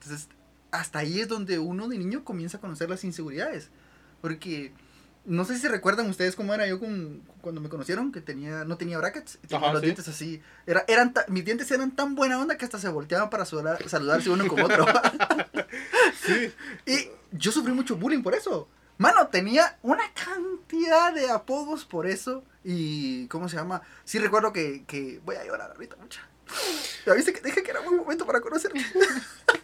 [0.00, 0.28] Entonces,
[0.70, 3.68] hasta ahí es donde uno de niño comienza a conocer las inseguridades.
[4.20, 4.72] Porque
[5.24, 8.76] no sé si recuerdan ustedes cómo era yo con, cuando me conocieron, que tenía no
[8.76, 9.86] tenía brackets, tenía Ajá, los sí.
[9.86, 10.42] dientes así.
[10.66, 13.86] Era, eran ta- mis dientes eran tan buena onda que hasta se volteaban para saludar-
[13.88, 14.86] saludarse uno con otro.
[16.26, 16.52] Sí.
[16.86, 18.68] y yo sufrí mucho bullying por eso.
[18.98, 22.44] Mano, tenía una cantidad de apodos por eso.
[22.64, 23.80] Y, ¿cómo se llama?
[24.04, 26.20] Sí recuerdo que, que voy a llorar ahorita mucha.
[27.06, 28.84] Ya viste que dije que era buen momento para conocerte.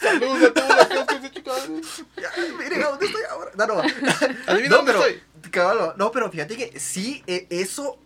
[0.00, 1.30] Saludos a que se
[2.90, 3.50] dónde estoy ahora.
[3.56, 3.74] No, no.
[4.46, 5.22] Adivina No, dónde pero, estoy.
[5.96, 7.98] no, pero fíjate que sí, eh, eso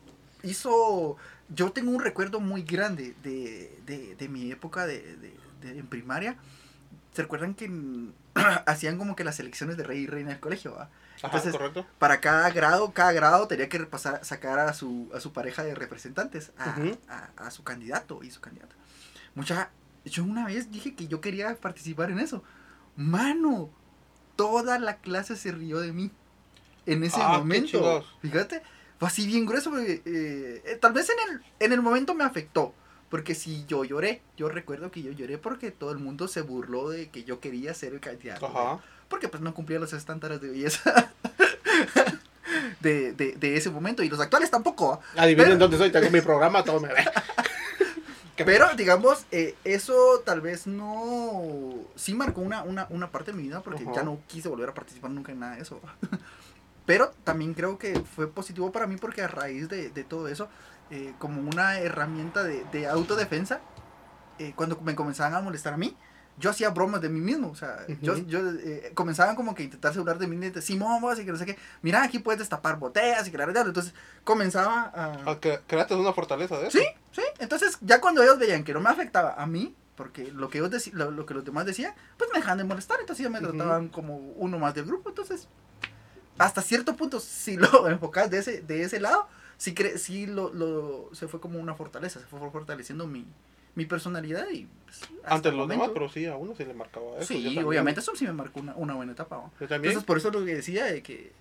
[0.43, 1.17] hizo.
[1.49, 6.37] Yo tengo un recuerdo muy grande de, de, de mi época de, de- en primaria.
[7.15, 7.71] ¿Se recuerdan que
[8.67, 10.75] hacían como que las elecciones de rey y reina del colegio?
[10.75, 10.85] va?
[11.19, 11.87] Ajá, Entonces, correcto.
[11.99, 15.75] Para cada grado, cada grado tenía que repasar, sacar a su, a su pareja de
[15.75, 16.75] representantes, a,
[17.09, 18.75] a- a su candidato y su candidata.
[19.35, 19.71] Mucha,
[20.05, 22.43] yo una vez dije que yo quería participar en eso.
[22.97, 23.71] Mano,
[24.37, 26.11] toda la clase se rió de mí
[26.87, 28.05] en ese Ah, momento.
[28.21, 28.63] Fíjate,
[28.99, 32.25] fue así bien grueso porque eh, eh, tal vez en el, en el momento me
[32.25, 32.75] afectó.
[33.09, 36.89] Porque si yo lloré, yo recuerdo que yo lloré porque todo el mundo se burló
[36.89, 38.47] de que yo quería ser el candidato.
[38.47, 38.83] Ajá.
[39.09, 41.13] Porque pues no cumplía los estándares de belleza
[42.81, 44.03] de, de, de ese momento.
[44.03, 44.95] Y los actuales tampoco.
[44.95, 45.01] ¿ah?
[45.23, 45.91] Adivinen Pero- dónde soy.
[45.93, 47.05] Tengo mi programa, todo me ve.
[48.37, 51.75] ¿Qué Pero digamos, eh, eso tal vez no...
[51.97, 54.75] Sí marcó una, una, una parte de mi vida porque ya no quise volver a
[54.75, 55.81] participar nunca en nada de eso.
[56.87, 60.49] Pero también creo que fue positivo para mí porque a raíz de, de todo eso,
[60.91, 63.61] eh, como una herramienta de, de autodefensa,
[64.39, 65.97] eh, cuando me comenzaban a molestar a mí,
[66.43, 67.49] yo hacía bromas de mí mismo.
[67.51, 71.01] O sea, yo, yo eh, comenzaban como que a intentar celular de mí, de Simón,
[71.01, 71.57] vos, y que no sé qué.
[71.81, 73.67] Mira, aquí puedes destapar botellas y que la verdad.
[73.67, 74.93] Entonces comenzaba
[75.25, 75.41] a...
[75.41, 76.77] Que- Creaste una fortaleza de eso.
[76.79, 77.23] Sí, sí.
[77.39, 80.89] Entonces, ya cuando ellos veían que no me afectaba a mí, porque lo que, ellos
[80.95, 82.99] lo, lo que los demás decían, pues me dejaban de molestar.
[83.01, 85.09] Entonces ya me trataban como uno más del grupo.
[85.11, 85.49] Entonces,
[86.39, 89.29] hasta cierto punto, si lo enfocas de ese, de ese lado,
[89.59, 92.21] sí, cre sí lo, lo, se fue como una fortaleza.
[92.21, 93.27] Se fue fortaleciendo mi,
[93.75, 94.67] mi personalidad y...
[94.85, 97.33] pues, Ante los momento- demás, pero sí, a uno se le marcaba eso.
[97.35, 99.37] Yo Sí, obviamente eso sí me marcó una, una buena etapa.
[99.37, 99.53] ¿no?
[99.61, 99.93] Yo también.
[99.93, 101.33] Entonces, por eso lo que decía de que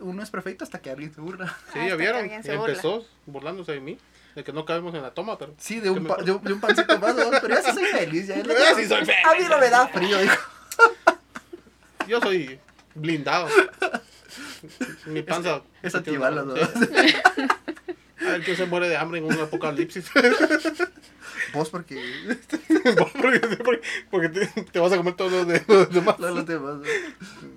[0.00, 1.56] uno es perfecto hasta que alguien se burla.
[1.72, 2.42] Sí, ya que vieron.
[2.42, 2.72] se burla.
[2.72, 3.98] Empezó burlándose de mí.
[4.34, 5.54] De que no cabemos en la toma, pero.
[5.58, 7.30] Sí, de un, pa- de un, de un pancito más, ¿no?
[7.40, 8.26] pero ya sí soy feliz.
[8.28, 9.16] Ya, Ya sí soy feliz.
[9.24, 10.36] A mí no me da frío, dijo.
[12.06, 12.58] Yo soy
[12.94, 13.48] blindado.
[15.06, 15.62] Mi panza.
[15.82, 16.54] Es antibalas, ¿no?
[16.56, 17.14] Sí.
[18.26, 20.10] A ver quién se muere de hambre en un apocalipsis.
[21.58, 22.00] Vos porque
[23.20, 26.16] porque porque- porque te, te vas a comer todos los, de, los demás.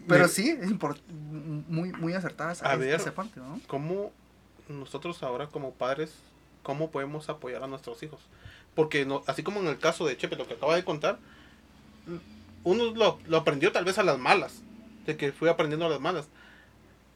[0.08, 0.70] Pero sí, es
[1.68, 2.96] muy, muy acertadas A a ver.
[2.96, 3.60] esa parte, ¿no?
[3.68, 4.12] ¿Cómo
[4.68, 6.14] nosotros ahora como padres
[6.64, 8.20] cómo podemos apoyar a nuestros hijos.
[8.76, 11.18] Porque no, así como en el caso de Chepe, lo que acaba de contar,
[12.64, 14.62] uno lo, lo aprendió tal vez a las malas,
[15.06, 16.28] de que fui aprendiendo a las malas.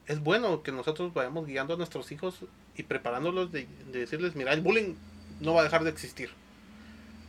[0.07, 2.35] Es bueno que nosotros vayamos guiando a nuestros hijos
[2.75, 4.95] y preparándolos de, de decirles, mira, el bullying
[5.39, 6.31] no va a dejar de existir.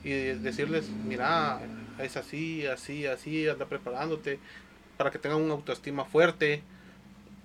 [0.06, 1.58] Y de decirles, mira,
[1.98, 4.38] es así, así, así, anda preparándote
[4.96, 6.62] para que tengan una autoestima fuerte.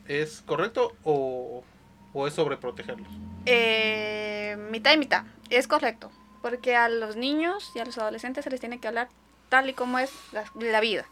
[0.07, 1.63] ¿Es correcto o,
[2.13, 3.07] o es sobreprotegerlos?
[3.47, 6.11] Eh, mitad y mitad, es correcto.
[6.43, 9.09] Porque a los niños y a los adolescentes se les tiene que hablar
[9.49, 11.05] tal y como es la, la vida,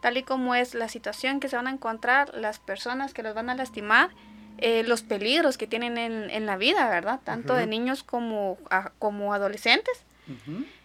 [0.00, 3.34] tal y como es la situación que se van a encontrar, las personas que los
[3.34, 4.10] van a lastimar,
[4.58, 7.20] eh, los peligros que tienen en, en la vida, ¿verdad?
[7.24, 10.04] Tanto de niños como, a- como adolescentes.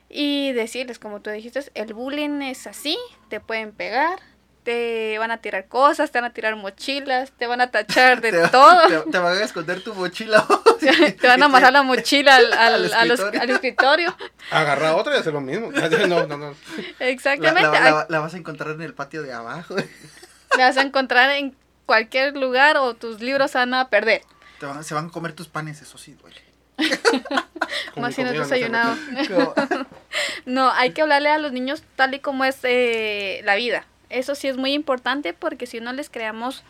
[0.10, 2.98] Y decirles, como tú dijiste, el bullying es así,
[3.30, 4.20] te pueden pegar,
[4.64, 8.32] te van a tirar cosas, te van a tirar mochilas, te van a tachar de
[8.32, 8.88] Te, va- todo.
[9.04, 10.46] Te, te van a esconder tu mochila.
[11.20, 13.42] te van a amarrar la mochila al, al- Al a los- escritorio.
[13.42, 14.18] al escritorio.
[14.52, 15.72] Agarrar a otro y hacer lo mismo.
[15.72, 16.56] No, no, no.
[17.00, 17.62] Exactamente.
[17.70, 19.76] la- Ay, la- la vas a encontrar en el patio de abajo.
[20.58, 21.56] La vas a encontrar en
[21.86, 24.22] cualquier lugar o tus libros se van a perder.
[24.60, 26.42] Te van- se van a comer tus panes, eso sí duele.
[27.96, 28.96] Más si no has desayunado.
[30.46, 33.86] No, hay que hablarle a los niños tal y como es eh, la vida.
[34.10, 36.64] Eso sí es muy importante porque si no les creamos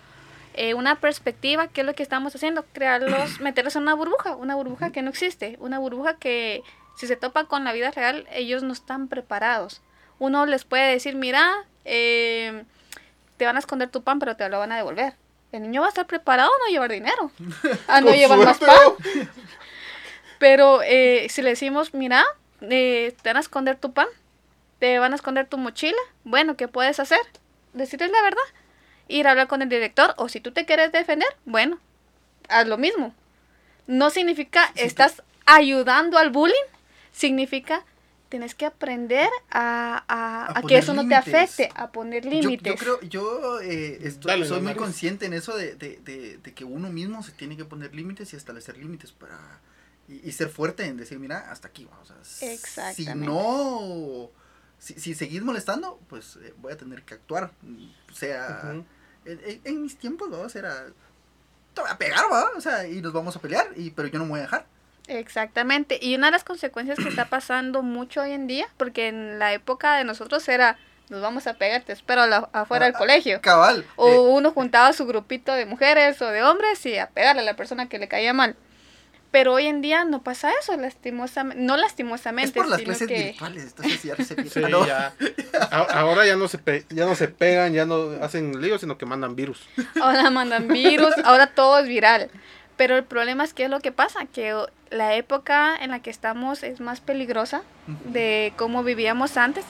[0.54, 2.66] eh, una perspectiva, ¿qué es lo que estamos haciendo?
[2.74, 6.64] Crearlos, meterlos en una burbuja, una burbuja que no existe, una burbuja que
[6.96, 9.82] si se topa con la vida real, ellos no están preparados.
[10.18, 12.64] Uno les puede decir, mira, eh,
[13.38, 15.14] te van a esconder tu pan, pero te lo van a devolver.
[15.52, 17.32] El niño va a estar preparado a no llevar dinero,
[17.88, 18.70] a no llevar más pan.
[20.40, 22.24] Pero eh, si le decimos, mira,
[22.62, 24.08] eh, te van a esconder tu pan,
[24.80, 27.20] te van a esconder tu mochila, bueno, ¿qué puedes hacer?
[27.74, 28.44] Decirles la verdad.
[29.08, 31.80] Ir a hablar con el director, o si tú te quieres defender, bueno,
[32.50, 33.14] haz lo mismo.
[33.88, 36.56] No significa Sí, estás ayudando al bullying,
[37.14, 37.86] significa
[38.30, 42.32] tienes que aprender a, a- A a que eso no te afecte, a poner Yo,
[42.32, 42.74] límites.
[42.74, 46.54] yo creo, yo eh, estoy, Dale, soy muy consciente en eso de, de, de, de
[46.54, 49.38] que uno mismo se tiene que poner límites y establecer límites para
[50.08, 51.88] y, y ser fuerte en decir, mira, hasta aquí.
[52.02, 53.26] O sea, si Exactamente.
[53.26, 54.30] no,
[54.80, 57.52] si, si seguís molestando, pues eh, voy a tener que actuar.
[58.12, 58.86] O sea, en,
[59.26, 60.46] en- en mis tiempos, ¿no?
[60.48, 60.86] Era,
[61.74, 62.52] te voy a pegar, ¿va?
[62.56, 64.66] O sea, y nos vamos a pelear, y, pero yo no me voy a dejar.
[65.08, 66.00] Exactamente.
[66.02, 69.54] Y una de las consecuencias que está pasando mucho hoy en día, porque en la
[69.54, 70.78] época de nosotros era,
[71.10, 73.42] nos vamos a pegar, te espero la- afuera del Ah, colegio.
[73.42, 73.86] Cabal.
[73.96, 77.46] O eh, uno juntaba su grupito de mujeres o de hombres y a pegarle a
[77.46, 78.56] la persona que le caía mal.
[79.30, 83.08] Pero hoy en día no pasa eso, lastimosamente, no lastimosamente, es por las sino clases
[83.08, 85.14] que virtuales, entonces ya se Sí, ah, ya.
[85.70, 89.06] Ahora ya no se pe- ya no se pegan, ya no hacen líos, sino que
[89.06, 89.68] mandan virus.
[90.02, 92.30] ahora mandan virus, ahora todo es viral.
[92.78, 94.56] Pero el problema es que es lo que pasa, que
[94.92, 97.64] la época en la que estamos es más peligrosa
[98.06, 99.66] de cómo vivíamos antes.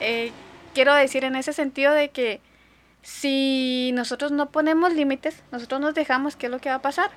[0.00, 0.32] Eh,
[0.74, 2.40] quiero decir en ese sentido de que
[3.02, 7.10] si nosotros no ponemos límites, nosotros nos dejamos, ¿qué es lo que va a pasar?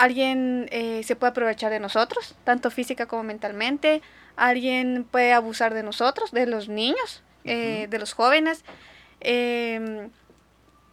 [0.00, 4.00] Alguien eh, se puede aprovechar de nosotros, tanto física como mentalmente.
[4.34, 8.64] Alguien puede abusar de nosotros, de los niños, eh, de los jóvenes.
[9.20, 10.08] Eh,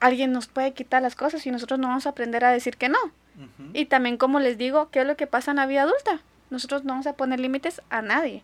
[0.02, 2.89] alguien nos puede quitar las cosas y nosotros no vamos a aprender a decir que
[2.89, 3.00] no.
[3.74, 6.20] Y también, como les digo, ¿qué es lo que pasa en la vida adulta?
[6.50, 8.43] Nosotros no vamos a poner límites a nadie.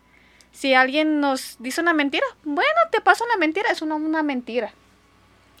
[0.52, 4.72] Si alguien nos dice una mentira, bueno, te paso una mentira, es una, una mentira,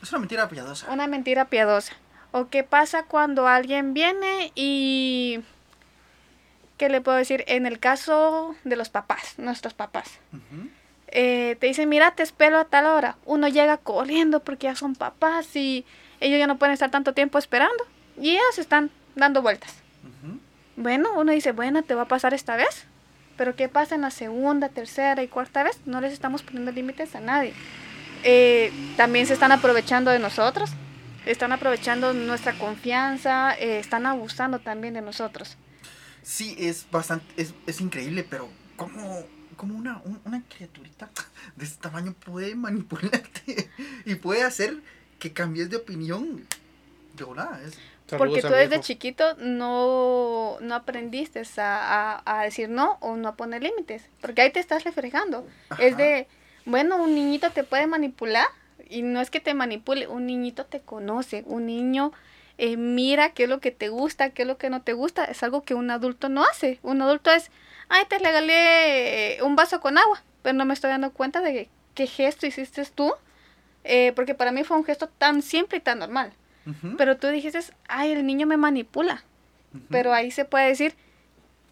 [0.02, 0.90] Es una mentira piadosa.
[0.92, 1.92] una mentira piadosa.
[2.36, 5.38] ¿O qué pasa cuando alguien viene y...
[6.78, 7.44] ¿Qué le puedo decir?
[7.46, 10.18] En el caso de los papás, nuestros papás.
[11.06, 13.18] Eh, te dicen, mira, te espero a tal hora.
[13.24, 15.86] Uno llega corriendo porque ya son papás y
[16.18, 17.84] ellos ya no pueden estar tanto tiempo esperando.
[18.20, 19.72] Y ellos están dando vueltas.
[20.74, 22.86] Bueno, uno dice, bueno, te va a pasar esta vez.
[23.36, 25.78] Pero ¿qué pasa en la segunda, tercera y cuarta vez?
[25.86, 27.54] No les estamos poniendo límites a nadie.
[28.24, 30.72] Eh, también se están aprovechando de nosotros.
[31.26, 33.54] Están aprovechando nuestra confianza.
[33.58, 35.56] eh, están abusando también de nosotros.
[36.22, 39.22] Sí, es bastante, es, es increíble, pero ¿cómo,
[39.56, 41.10] cómo una, un- una criaturita
[41.56, 43.70] de este tamaño puede manipularte
[44.04, 44.78] y puede hacer
[45.18, 46.46] que cambies de opinión?
[47.14, 47.78] De volada, es...
[48.18, 53.34] Porque tú desde chiquito no, no aprendiste a, a- a decir no o no a
[53.36, 54.02] poner límites.
[54.20, 55.46] Porque ahí te estás reflejando.
[55.78, 56.28] Es de,
[56.66, 58.46] bueno, un niñito te puede manipular
[58.88, 62.12] y no es que te manipule, un niñito te conoce, un niño
[62.58, 65.24] eh, mira qué es lo que te gusta, qué es lo que no te gusta.
[65.24, 66.78] Es algo que un adulto no hace.
[66.82, 67.50] Un adulto es,
[67.88, 71.68] ay, te regalé eh, un vaso con agua, pero no me estoy dando cuenta de
[71.94, 73.12] qué gesto hiciste tú.
[73.86, 76.32] eh, porque para mí fue un gesto tan simple y tan normal.
[76.96, 79.22] Pero tú dijiste, ay, el niño me manipula.
[79.90, 80.94] Pero ahí se puede decir,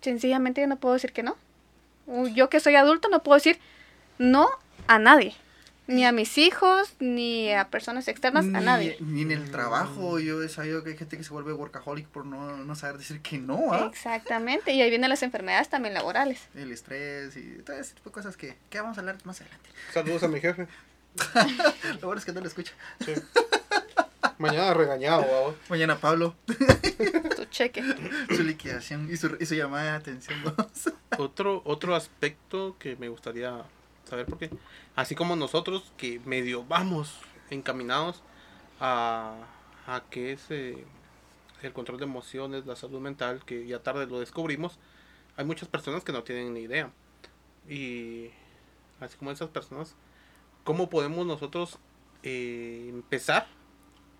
[0.02, 1.36] sencillamente yo no puedo decir que no.
[2.34, 3.58] Yo que soy adulto no puedo decir
[4.18, 4.48] no
[4.88, 5.34] a nadie.
[5.88, 8.96] Ni a mis hijos, ni a personas externas, a nadie.
[9.00, 12.24] Ni en el trabajo, yo he sabido que hay gente que se vuelve workaholic por
[12.24, 13.90] no, no saber decir que no, ¿ah?
[13.92, 14.72] Exactamente.
[14.72, 16.40] Y ahí vienen las enfermedades también laborales.
[16.54, 19.70] El estrés y todo ese tipo de cosas que, que vamos a hablar más adelante.
[19.92, 20.68] Saludos a mi jefe.
[22.00, 22.72] Lo bueno es que no lo escucha.
[23.04, 23.12] Sí.
[24.38, 25.56] Mañana regañado.
[25.68, 26.34] Mañana Pablo,
[27.36, 27.82] Tu cheque.
[28.34, 30.38] su liquidación y su, y su llamada de atención.
[31.18, 33.62] Otro, otro aspecto que me gustaría
[34.12, 34.50] saber, porque
[34.94, 38.22] así como nosotros que medio vamos encaminados
[38.78, 39.36] a,
[39.86, 40.84] a que es eh,
[41.62, 44.78] el control de emociones, la salud mental, que ya tarde lo descubrimos,
[45.38, 46.90] hay muchas personas que no tienen ni idea.
[47.66, 48.30] Y
[49.00, 49.94] así como esas personas,
[50.62, 51.78] ¿cómo podemos nosotros
[52.22, 53.46] eh, empezar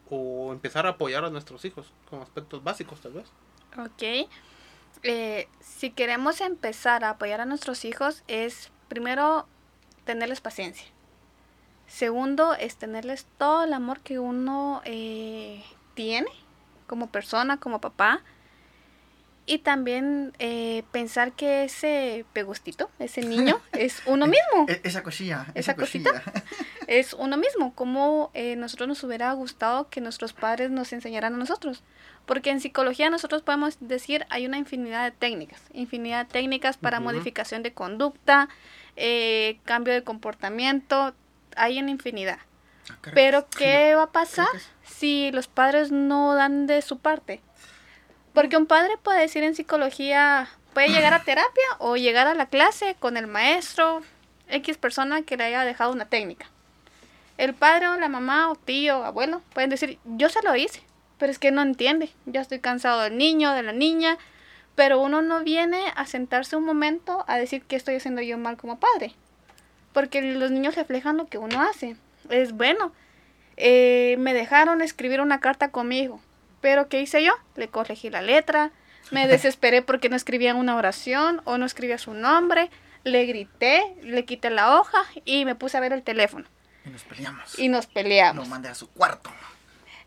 [0.09, 3.27] o empezar a apoyar a nuestros hijos con aspectos básicos tal vez?
[3.77, 4.31] Ok.
[5.03, 9.47] Eh, si queremos empezar a apoyar a nuestros hijos es primero
[10.05, 10.87] tenerles paciencia.
[11.87, 15.63] Segundo es tenerles todo el amor que uno eh,
[15.95, 16.29] tiene
[16.87, 18.21] como persona, como papá.
[19.45, 24.67] Y también eh, pensar que ese pegustito, ese niño, es uno mismo.
[24.69, 26.13] E- esa cosilla, esa, Esa cosita.
[26.23, 26.45] cosilla.
[26.87, 31.39] es uno mismo, como eh, nosotros nos hubiera gustado que nuestros padres nos enseñaran a
[31.39, 31.83] nosotros.
[32.25, 37.01] Porque en psicología nosotros podemos decir hay una infinidad de técnicas, infinidad de técnicas para
[37.01, 38.49] modificación de conducta,
[38.97, 41.15] eh, cambio de comportamiento,
[41.57, 42.39] hay una infinidad.
[42.91, 43.11] Ah.
[43.15, 44.49] Pero ¿qué va a pasar
[44.85, 47.41] si los padres no dan de su parte?
[48.35, 52.47] Porque un padre puede decir en psicología, puede llegar a terapia o llegar a la
[52.47, 54.03] clase con el maestro,
[54.49, 56.47] X persona que le haya dejado una técnica.
[57.39, 60.83] El padre o la mamá o tío o abuelo pueden decir, yo se lo hice,
[61.19, 64.19] pero es que no entiende, ya estoy cansado del niño, de la niña,
[64.75, 68.57] pero uno no viene a sentarse un momento a decir que estoy haciendo yo mal
[68.57, 69.15] como padre.
[69.93, 71.97] Porque los niños reflejan lo que uno hace.
[72.31, 72.93] Es bueno.
[73.57, 76.21] eh, me dejaron escribir una carta con mi hijo.
[76.63, 77.33] Pero ¿qué hice yo?
[77.57, 78.71] Le corregí la letra.
[79.11, 82.71] Me desesperé porque no escribía una oración o no escribía su nombre.
[83.05, 86.47] Le grité, le quité la hoja y me puse a ver el teléfono.
[86.87, 87.59] Y nos peleamos.
[87.59, 88.45] Y nos peleamos.
[88.47, 89.31] Lo mandé a su cuarto.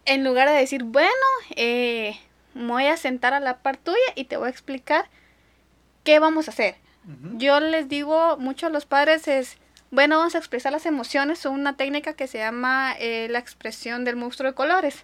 [0.05, 1.11] En lugar de decir, bueno,
[1.55, 2.17] eh,
[2.55, 5.09] me voy a sentar a la par tuya y te voy a explicar
[6.03, 6.75] qué vamos a hacer.
[7.33, 9.57] Yo les digo mucho a los padres es,
[9.91, 14.05] bueno, vamos a expresar las emociones, son una técnica que se llama eh, la expresión
[14.05, 15.03] del monstruo de colores.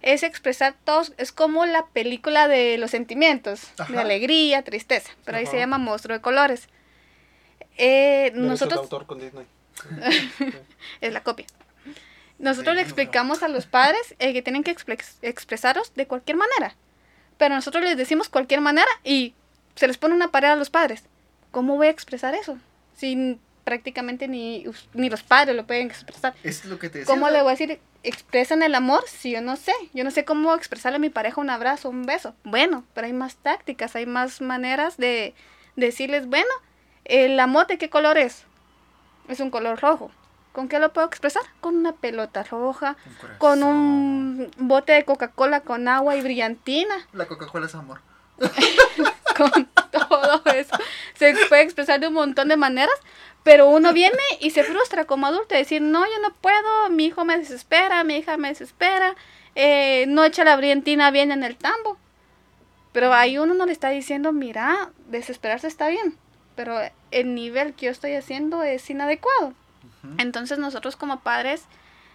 [0.00, 5.46] Es expresar todos, es como la película de los sentimientos, de alegría, tristeza, pero ahí
[5.46, 6.68] se llama monstruo de colores.
[7.76, 9.46] Eh, de nosotros, autor con Disney.
[11.00, 11.46] es la copia.
[12.42, 16.74] Nosotros le explicamos a los padres eh, que tienen que expre- expresaros de cualquier manera.
[17.38, 19.34] Pero nosotros les decimos cualquier manera y
[19.74, 21.04] se les pone una pared a los padres.
[21.50, 22.58] ¿Cómo voy a expresar eso?
[22.96, 26.34] Si prácticamente ni, ni los padres lo pueden expresar.
[26.42, 27.14] Es lo que te decía.
[27.14, 29.04] ¿Cómo le voy a decir, expresan el amor?
[29.06, 29.72] Si yo no sé.
[29.94, 32.34] Yo no sé cómo expresarle a mi pareja un abrazo, un beso.
[32.44, 35.34] Bueno, pero hay más tácticas, hay más maneras de
[35.76, 36.50] decirles, bueno,
[37.04, 38.44] ¿el amor de qué color es?
[39.28, 40.10] Es un color rojo.
[40.52, 41.42] ¿Con qué lo puedo expresar?
[41.60, 47.26] Con una pelota roja, un con un bote de Coca-Cola con agua y brillantina, La
[47.26, 48.00] Coca-Cola es amor.
[49.36, 50.76] con todo eso.
[51.14, 52.94] Se puede expresar de un montón de maneras,
[53.42, 57.24] pero uno viene y se frustra como adulto, decir, no, yo no puedo, mi hijo
[57.24, 59.16] me desespera, mi hija me desespera,
[59.54, 61.96] eh, no echa la brillantina bien en el tambo.
[62.92, 66.18] Pero ahí uno no le está diciendo, mira, desesperarse está bien,
[66.54, 66.78] pero
[67.10, 69.54] el nivel que yo estoy haciendo es inadecuado.
[70.18, 71.62] Entonces nosotros como padres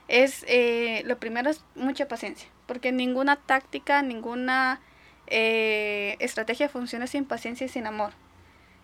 [0.07, 4.81] es eh, lo primero es mucha paciencia, porque ninguna táctica, ninguna
[5.27, 8.11] eh, estrategia funciona sin paciencia y sin amor.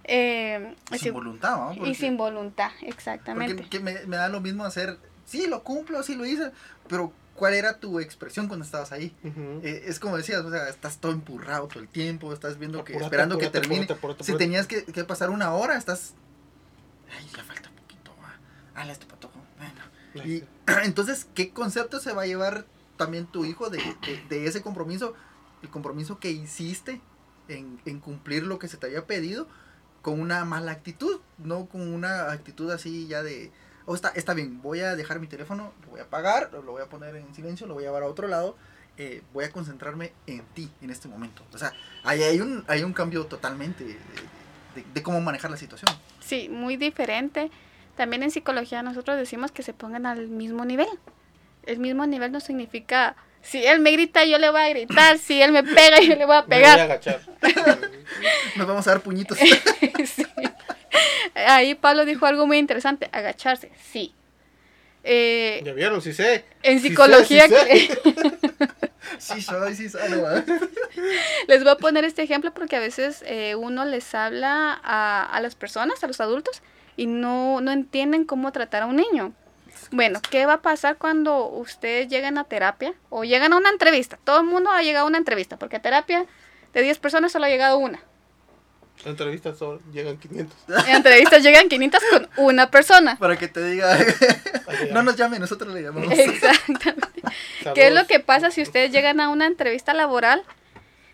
[0.05, 1.73] Eh, Y si- sin voluntad, ¿no?
[1.73, 3.69] y Porque- sin voluntad, Porque exactamente.
[3.69, 6.51] que me, me da lo mismo hacer, sí, lo cumplo, sí lo hice,
[6.89, 9.15] pero ¿cuál era tu expresión cuando estabas ahí?
[9.23, 9.61] Ujú.
[9.63, 12.93] Eh, es como decías, o sea, estás todo empurrado todo el tiempo, estás viendo que,
[12.93, 13.83] Apúrate, esperando que apúrate, termine.
[13.85, 16.13] apúrate, apúrate, Si tenías que, que pasar una hora, estás...
[17.17, 17.69] Ay, ya falta
[18.75, 19.39] Hale esto patojo.
[19.57, 20.27] Bueno.
[20.27, 20.43] Y
[20.85, 22.65] entonces, ¿qué concepto se va a llevar
[22.97, 25.13] también tu hijo de, de- de ese compromiso?
[25.61, 27.01] El compromiso que hiciste
[27.47, 29.47] en, en cumplir lo que se te había pedido
[30.01, 33.51] con una mala actitud, no con una actitud así ya de,
[33.85, 36.81] oh, está, está bien, voy a dejar mi teléfono, lo voy a apagar, lo voy
[36.81, 38.57] a poner en silencio, lo voy a llevar a otro lado,
[38.97, 41.43] eh, voy a concentrarme en ti en este momento.
[41.53, 41.71] O sea,
[42.03, 45.89] ahí hay un, hay un cambio totalmente de, de- de cómo manejar la situación.
[46.19, 47.49] Sí, muy diferente.
[47.95, 50.87] También en psicología nosotros decimos que se pongan al mismo nivel.
[51.65, 55.17] El mismo nivel no significa Si él me grita, yo le voy a gritar.
[55.17, 56.79] Si él me pega, yo le voy a Me voy a pegar.
[56.79, 57.21] agachar.
[58.55, 59.37] Nos vamos a dar puñitos.
[60.05, 60.25] Sí.
[61.33, 64.13] Ahí Pablo dijo algo muy interesante, agacharse, sí.
[65.03, 66.01] Eh, ¿Ya vieron?
[66.01, 66.45] Sí sé.
[66.61, 67.99] en Sí sé, psicología, sí sé.
[69.17, 69.75] sí soy,
[71.47, 75.41] les voy a poner este ejemplo porque a veces eh, uno les habla a, a
[75.41, 76.61] las personas, a los adultos,
[76.95, 79.33] y no, no entienden cómo tratar a un niño.
[79.91, 84.17] Bueno, ¿qué va a pasar cuando ustedes lleguen a terapia o llegan a una entrevista?
[84.23, 86.25] Todo el mundo ha llegado a una entrevista, porque a terapia
[86.73, 87.99] de 10 personas solo ha llegado una.
[89.03, 90.57] En entrevistas solo llegan 500.
[90.87, 93.17] En entrevistas llegan 500 con una persona.
[93.17, 93.97] Para que te diga.
[94.93, 96.17] no nos llame, nosotros le llamamos.
[96.17, 97.21] Exactamente.
[97.75, 100.43] ¿Qué es lo que pasa si ustedes llegan a una entrevista laboral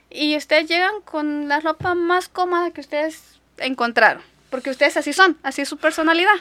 [0.10, 4.22] y ustedes llegan con la ropa más cómoda que ustedes encontraron?
[4.50, 6.36] Porque ustedes así son, así es su personalidad.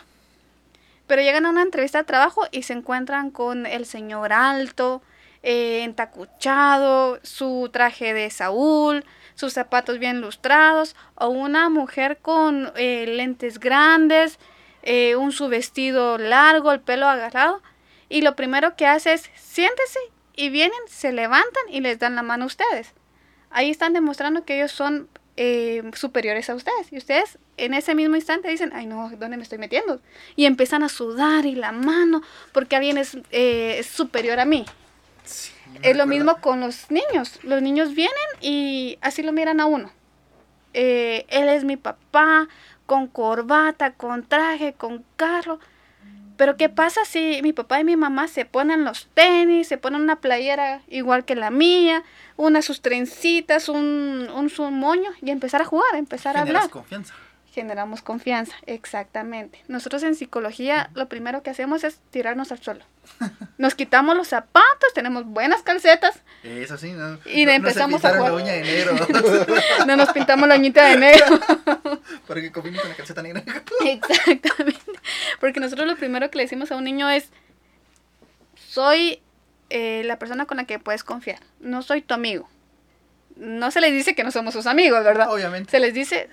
[1.06, 5.02] Pero llegan a una entrevista de trabajo y se encuentran con el señor alto,
[5.42, 9.04] eh, entacuchado, su traje de Saúl,
[9.34, 14.38] sus zapatos bien lustrados, o una mujer con eh, lentes grandes,
[14.82, 17.62] eh, un su vestido largo, el pelo agarrado.
[18.08, 20.00] Y lo primero que hace es siéntese
[20.34, 22.94] y vienen, se levantan y les dan la mano a ustedes.
[23.50, 25.08] Ahí están demostrando que ellos son
[25.40, 26.92] eh, superiores a ustedes.
[26.92, 30.00] Y ustedes en ese mismo instante dicen, ay no, ¿dónde me estoy metiendo?
[30.34, 32.22] Y empiezan a sudar y la mano
[32.52, 34.66] porque alguien es, eh, es superior a mí.
[35.22, 37.38] Sí, Es lo mismo con los niños.
[37.44, 39.92] Los niños vienen y así lo miran a uno.
[40.74, 42.48] Eh, él es mi papá,
[42.86, 45.60] con corbata, con traje, con carro.
[46.38, 50.00] Pero ¿qué pasa si mi papá y mi mamá se ponen los tenis, se ponen
[50.02, 52.04] una playera igual que la mía,
[52.36, 56.70] una sus trencitas, un, un su moño y empezar a jugar, empezar a hablar?
[56.70, 57.12] confianza.
[57.58, 59.60] Generamos confianza, exactamente.
[59.66, 62.84] Nosotros en psicología lo primero que hacemos es tirarnos al suelo.
[63.58, 67.18] Nos quitamos los zapatos, tenemos buenas calcetas, Eso sí, ¿no?
[67.26, 68.42] Y No- empezamos a no se la jugar.
[68.44, 68.94] uña de negro.
[69.88, 71.26] no nos pintamos la uñita de negro.
[72.28, 73.42] para que combine con la calceta negra.
[73.84, 74.80] Exactamente.
[75.40, 77.30] Porque nosotros lo primero que le decimos a un niño es,
[78.54, 79.20] soy
[79.70, 82.48] eh, la persona con la que puedes confiar, no soy tu amigo.
[83.38, 85.30] No se les dice que no somos sus amigos, ¿verdad?
[85.32, 85.70] Obviamente.
[85.70, 86.28] Se les dice,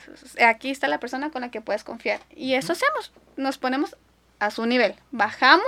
[0.46, 2.20] aquí está la persona con la que puedes confiar.
[2.36, 3.96] Y eso hacemos, nos ponemos
[4.40, 5.66] a su nivel, bajamos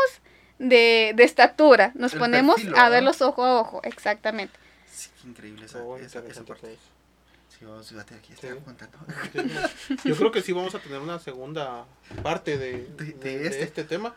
[0.59, 4.57] de, de estatura, nos El ponemos perfil, a verlos ojo a ojo, exactamente.
[4.91, 6.77] Sí, qué increíble esa, Oh, esa, esa interesante parte.
[7.57, 8.49] Sí, vamos, fíjate, aquí estoy
[9.87, 9.97] Sí.
[10.09, 11.85] Yo creo que sí vamos a tener una segunda
[12.23, 13.63] parte de, De- de- de de este.
[13.63, 13.83] este.
[13.83, 14.15] tema.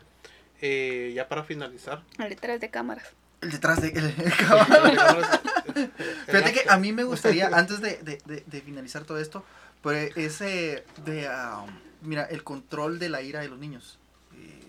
[0.61, 2.01] Eh, ya para finalizar.
[2.17, 3.05] Detrás de cámaras.
[3.41, 3.89] El detrás de.
[3.89, 5.89] el- el
[6.27, 9.43] Fíjate que a mí me gustaría, antes de, de, de, de finalizar todo esto,
[9.81, 11.65] pues ese de, ah,
[12.01, 13.97] mira, el control de la ira de los niños.
[14.35, 14.59] Eh,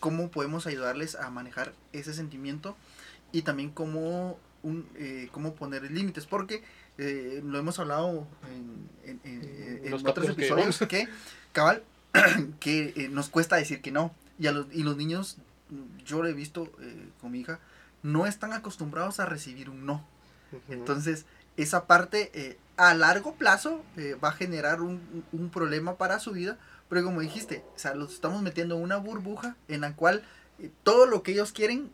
[0.00, 2.76] cómo podemos ayudarles a manejar ese sentimiento
[3.32, 6.62] y también cómo, un, eh, cómo poner límites, porque
[6.98, 11.08] eh, lo hemos hablado en, en- en- en Los otros que episodios que,
[11.52, 11.82] cabal,
[12.60, 14.14] que eh, nos cuesta decir que no.
[14.38, 15.36] Y, a los, y los niños,
[16.04, 17.58] yo lo he visto eh, con mi hija,
[18.06, 20.04] no están acostumbrados a recibir un no.
[20.68, 21.26] Entonces,
[21.56, 26.32] esa parte eh, a largo plazo eh, va a generar un, un problema para su
[26.32, 26.56] vida,
[26.88, 30.22] pero como dijiste, o sea, los estamos metiendo en una burbuja en la cual
[30.58, 31.90] eh, todo lo que ellos quieren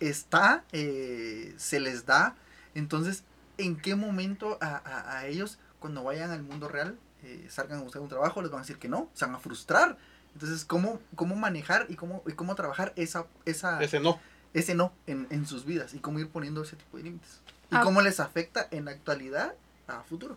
[0.00, 2.34] está, se les da.
[2.74, 3.24] Entonces,
[3.58, 7.82] ¿en qué momento a, a- a ellos, cuando vayan al mundo real, eh, salgan a
[7.82, 9.96] buscar un trabajo, les van a decir que no, se van a frustrar?
[10.34, 14.18] Entonces, ¿cómo, cómo manejar y cómo, y cómo trabajar esa, esa, Ese no.
[14.54, 17.40] Ese no en, en sus vidas y cómo ir poniendo ese tipo de límites.
[17.70, 17.80] Y Ah.
[17.82, 19.54] cómo les afecta en la actualidad
[19.88, 20.36] a futuro.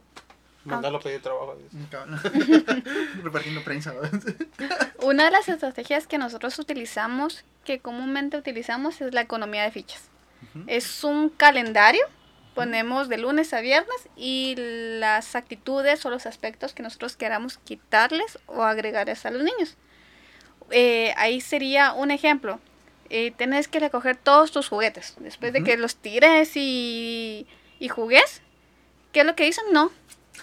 [0.63, 1.57] Mandarlo a pedir trabajo.
[3.23, 3.93] Repartiendo prensa.
[3.93, 4.01] ¿no?
[5.07, 10.01] Una de las estrategias que nosotros utilizamos, que comúnmente utilizamos, es la economía de fichas.
[10.55, 10.63] Ujú.
[10.67, 12.01] Es un calendario,
[12.55, 18.39] ponemos de lunes a viernes y las actitudes o los aspectos que nosotros queramos quitarles
[18.47, 19.75] o agregarles a los niños.
[20.71, 22.59] Eh, ahí sería un ejemplo.
[23.09, 25.15] Eh, tenés que recoger todos tus juguetes.
[25.19, 27.47] Después de que los tires y,
[27.79, 28.41] y jugues,
[29.11, 29.65] ¿qué es lo que dicen?
[29.71, 29.91] No.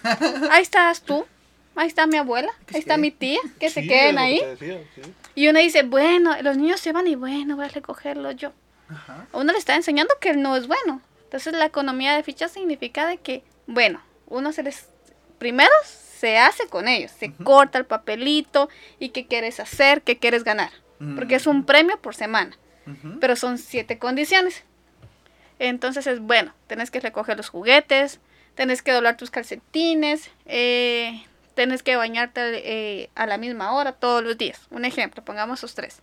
[0.50, 1.26] Ahí estás tú,
[1.76, 4.40] ahí está mi abuela, Que ahí está mi tía, que se queden que ahí.
[4.40, 5.02] decía, sí.
[5.34, 8.52] Y uno dice, bueno, los niños se van y bueno, voy a recogerlo yo.
[8.88, 9.26] Ajá.
[9.32, 11.00] Uno le está enseñando que no es bueno.
[11.24, 14.88] Entonces la economía de fichas significa de que, bueno, uno se les...
[15.38, 20.44] Primero se hace con ellos, se corta el papelito y qué quieres hacer, qué quieres
[20.44, 20.70] ganar.
[21.16, 22.56] Porque es un premio por semana,
[23.20, 24.64] pero son siete condiciones.
[25.58, 28.20] Entonces es bueno, tenés que recoger los juguetes,
[28.54, 31.24] tenés que doblar tus calcetines, eh,
[31.54, 32.40] tenés que bañarte
[33.02, 34.60] eh, a la misma hora todos los días.
[34.70, 36.00] Un ejemplo, pongamos esos tres.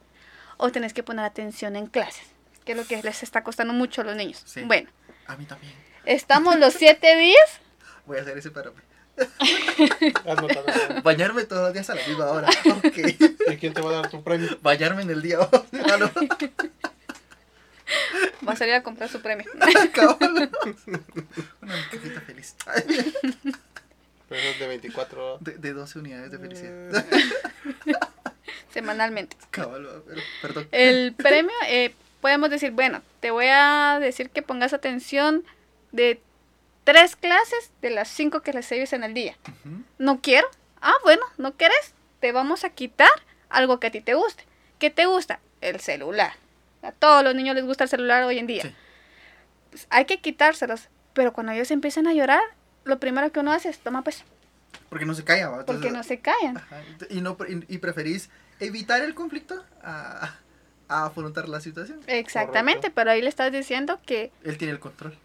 [0.58, 2.26] O tenés que poner atención en clases.
[2.66, 4.42] que es lo que les está costando mucho a los niños.
[4.46, 4.62] Sí.
[4.64, 4.90] Bueno,
[5.28, 5.74] A mí también.
[6.06, 7.60] estamos los siete días.
[8.06, 8.72] Voy a hacer ese para.
[11.04, 12.50] Bañarme todos los días a la misma hora.
[13.48, 14.58] ¿Y quién te va a dar tu premio?
[14.62, 15.40] Bañarme en el día.
[15.92, 16.12] Ah, no.
[18.48, 19.46] Va a salir a comprar su premio.
[19.56, 19.66] Una
[21.90, 22.56] cajita feliz.
[24.28, 25.44] Pero es de 24 horas.
[25.44, 27.06] De, de 12 unidades de felicidad.
[28.72, 29.36] Semanalmente.
[29.50, 30.68] Cabal, pero, perdón.
[30.72, 35.44] El premio, eh, podemos decir, bueno, te voy a decir que pongas atención
[35.92, 36.22] de
[36.92, 39.36] tres clases de las cinco que recibes en el día.
[39.98, 40.48] No quiero.
[40.82, 41.94] Ah, bueno, no quieres.
[42.20, 43.10] Te vamos a quitar
[43.50, 44.44] algo que a ti te guste.
[44.80, 45.40] ¿Qué te gusta?
[45.62, 46.34] El celular.
[46.82, 48.64] A todos los niños les gusta el celular hoy en día.
[48.64, 48.74] Sí.
[49.72, 50.90] Pues, hay que quitárselos.
[51.14, 52.42] Pero cuando ellos empiezan a llorar,
[52.86, 54.24] lo primero que uno hace es, toma pues,
[54.90, 55.66] Porque no se calla, ¿va?
[55.66, 56.58] porque Entonces- no se callan.
[56.58, 58.30] Ajá, Y, no, y, y preferís
[58.60, 60.36] evitar el conflicto a,
[60.88, 62.00] a afrontar la situación.
[62.08, 62.96] Exactamente, Correcto.
[62.96, 65.16] pero ahí le estás diciendo que Él tiene el control.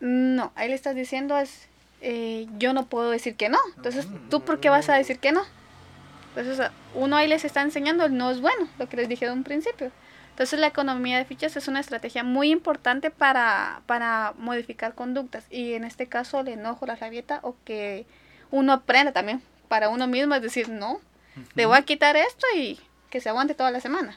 [0.00, 1.68] No, ahí le estás diciendo es,
[2.00, 3.58] eh, yo no puedo decir que no.
[3.76, 4.28] Entonces, Mm.
[4.30, 5.42] ¿tú por qué vas a decir que no?
[6.36, 9.32] Entonces, uno ahí les está enseñando el no es bueno, lo que les dije de
[9.32, 9.90] un principio.
[10.30, 15.44] Entonces, la economía de fichas es una estrategia muy importante para, para modificar conductas.
[15.50, 18.06] Y en este caso, el enojo, la rabieta, o que
[18.52, 21.00] uno aprenda también para uno mismo, es decir, no,
[21.56, 22.78] le voy a quitar esto y
[23.10, 24.16] que se aguante toda la semana.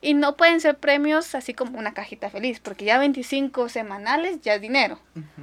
[0.00, 4.54] Y no pueden ser premios así como una cajita feliz, porque ya 25 semanales ya
[4.54, 5.00] es dinero.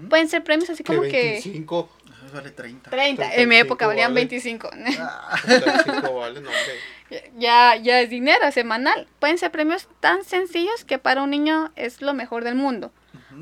[0.09, 1.89] Pueden ser premios así como que 25.
[2.25, 2.89] Eso vale 30.
[2.89, 3.23] 30.
[3.23, 4.21] En mi 35 época valían vale.
[4.21, 4.69] 25.
[4.99, 7.31] Ah, 35 vale, no, hombre.
[7.37, 9.07] ya, ya es dinero semanal.
[9.19, 12.91] Pueden ser premios tan sencillos que para un niño es lo mejor del mundo.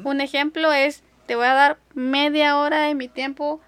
[0.04, 3.60] Un ejemplo es, te voy a dar media hora de mi tiempo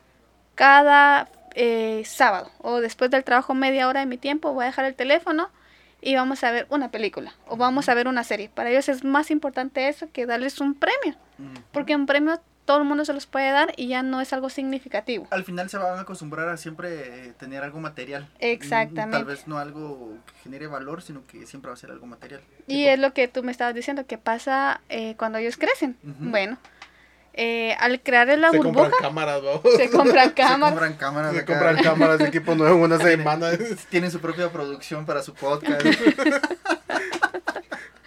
[0.55, 2.49] cada eh, sábado.
[2.59, 5.49] O después del trabajo, media hora de mi tiempo, voy a dejar el teléfono
[6.03, 7.33] y vamos a ver una película.
[7.47, 8.49] O vamos a ver una serie.
[8.49, 11.15] Para ellos es más importante eso que darles un premio.
[11.71, 14.49] Porque un premio todo el mundo se los puede dar y ya no es algo
[14.49, 15.27] significativo.
[15.31, 18.29] Al final se van a acostumbrar a siempre eh, tener algo material.
[18.39, 19.17] Exactamente.
[19.17, 22.41] Tal vez no algo que genere valor, sino que siempre va a ser algo material.
[22.67, 25.97] Y es lo que tú me estabas diciendo, que pasa eh, cuando ellos crecen.
[26.03, 26.57] Bueno,
[27.33, 29.61] eh, al crear la Se burbuja, compran cámaras, vamos.
[29.77, 30.69] se compran Se cámaras.
[30.71, 31.33] compran cámaras.
[31.35, 33.49] Se compran cámaras de equipo nuevo en una semana.
[33.89, 35.85] Tienen su propia producción para su podcast.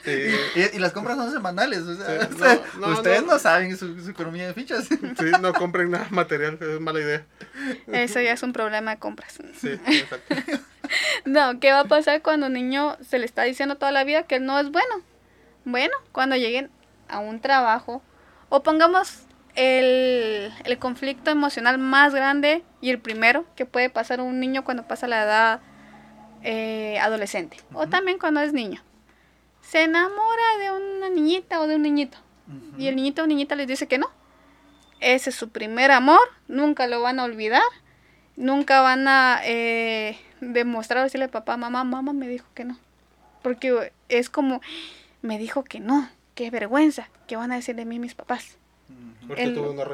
[0.05, 0.13] Sí.
[0.55, 1.81] y, y las compras son semanales.
[1.81, 3.39] O sea, Sí, o sea, no, no, ustedes no, no.
[3.41, 4.85] saben su, su economía de fichas.
[4.87, 4.97] Sí,
[5.41, 7.27] no compren nada material, es mala idea.
[7.89, 9.39] Eso ya es un problema de compras.
[9.61, 10.37] Sí, exacto.
[11.25, 14.23] No, ¿qué va a pasar cuando un niño se le está diciendo toda la vida
[14.23, 14.95] que él no es bueno?
[15.65, 16.71] Bueno, cuando lleguen
[17.09, 18.01] a un trabajo
[18.49, 24.39] o pongamos el, el conflicto emocional más grande y el primero que puede pasar un
[24.39, 25.61] niño cuando pasa la edad
[26.43, 28.83] eh, adolescente o también cuando es niño.
[29.63, 32.19] Se enamora de una niñita o de un niñito
[32.79, 34.11] y el niñito o niñita les dice que no.
[35.01, 37.63] Ese es su primer amor, nunca lo van a olvidar,
[38.37, 42.79] nunca van a eh, demostrar, decirle a papá, mamá, mamá me dijo que no.
[43.43, 44.61] Porque es como,
[45.23, 48.57] me dijo que no, qué vergüenza, ¿qué van a decir de mí mis papás?
[49.27, 49.85] Porque El- tuve una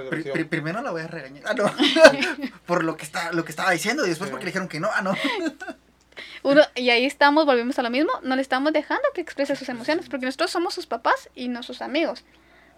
[0.51, 1.43] primero la voy a regañar.
[1.47, 1.65] Ah, no.
[2.67, 4.33] Por lo que, está, lo que estaba diciendo y después Sí.
[4.33, 4.91] porque le dijeron que no.
[4.93, 5.15] Ah, no.
[6.43, 9.69] Uno, y ahí estamos, volvemos a lo mismo, no le estamos dejando que exprese sus
[9.71, 12.25] emociones, porque nosotros somos sus papás y no sus amigos.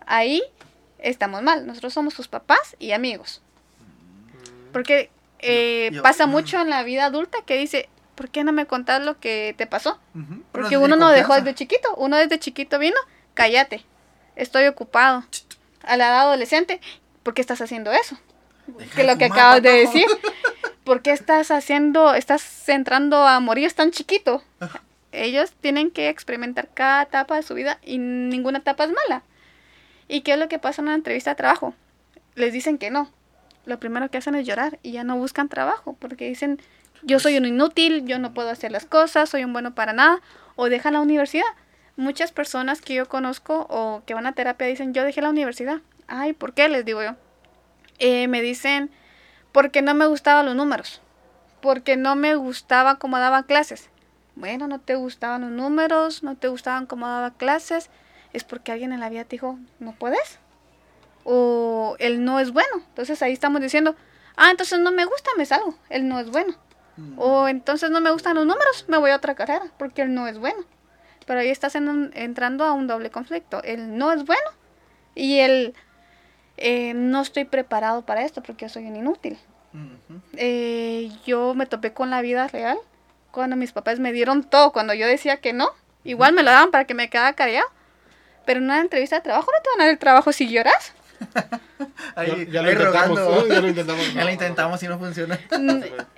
[0.06, 0.42] Ahí
[0.98, 3.42] estamos mal, nosotros somos sus papás y amigos.
[4.72, 5.10] Porque
[5.40, 6.30] eh, Yo- yo- pasa mm.
[6.30, 9.66] mucho en la vida adulta que dice, ¿por qué no me contás lo que te
[9.66, 9.98] pasó?
[10.52, 12.96] Porque uno no dejó desde chiquito, uno desde chiquito vino,
[13.34, 13.84] cállate,
[14.36, 15.24] estoy ocupado.
[15.82, 16.80] A la edad adolescente,
[17.22, 18.16] ¿por qué estás haciendo eso?
[18.66, 20.06] Deja Que de lo que acabas de decir,
[20.84, 24.42] ¿por qué estás haciendo, estás entrando a morir tan chiquito?
[25.12, 29.22] Ellos tienen que experimentar cada etapa de su vida y ninguna etapa es mala.
[30.08, 31.74] ¿Y qué es lo que pasa en una entrevista de trabajo?
[32.34, 33.10] Les dicen que no.
[33.66, 36.60] Lo primero que hacen es llorar y ya no buscan trabajo porque dicen,
[37.02, 40.20] yo soy un inútil, yo no puedo hacer las cosas, soy un bueno para nada,
[40.56, 41.44] o dejan la universidad.
[41.96, 45.80] Muchas personas que yo conozco o que van a terapia dicen, yo dejé la universidad.
[46.08, 46.68] Ay, ¿por qué?
[46.68, 47.14] Les digo yo.
[47.98, 48.90] Eh, me dicen,
[49.52, 51.00] porque no me gustaban los números,
[51.60, 53.88] porque no me gustaba cómo daba clases.
[54.34, 57.88] Bueno, no te gustaban los números, no te gustaban cómo daba clases,
[58.32, 60.40] es porque alguien en la vida te dijo, no puedes.
[61.22, 62.82] O él no es bueno.
[62.88, 63.94] Entonces ahí estamos diciendo,
[64.36, 66.54] ah, entonces no me gusta, me salgo, él no es bueno.
[66.96, 67.18] Mm.
[67.18, 70.26] O entonces no me gustan los números, me voy a otra carrera, porque él no
[70.26, 70.64] es bueno.
[71.26, 73.62] Pero ahí estás en un- entrando a un doble conflicto.
[73.62, 74.48] Él no es bueno
[75.14, 75.74] y él
[76.56, 79.38] eh, no estoy preparado para esto porque yo soy un inútil.
[80.36, 82.78] Eh, yo me topé con la vida real
[83.32, 85.70] cuando mis papás me dieron todo, cuando yo decía que no,
[86.04, 87.66] igual me lo daban para que me quedara callado.
[88.46, 90.92] Pero en una entrevista de trabajo no te van a dar el trabajo si lloras.
[92.16, 92.70] Ahí, ya, ya lo
[93.48, 94.04] ya lo intentamos.
[94.14, 95.38] Ya lo intentamos y no funciona.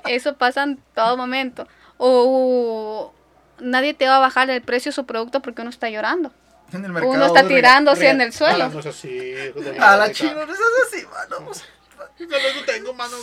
[0.07, 1.67] Eso pasa en todo momento.
[1.97, 3.15] O
[3.61, 6.33] nadie te va a bajar el precio de su producto porque uno está llorando.
[6.73, 8.69] En el Uno está tirándose en el Ah, suelo.
[8.71, 9.33] no es así,
[9.79, 11.51] A la chino, no seas así, mano.
[12.19, 13.15] Yo no tengo, mano.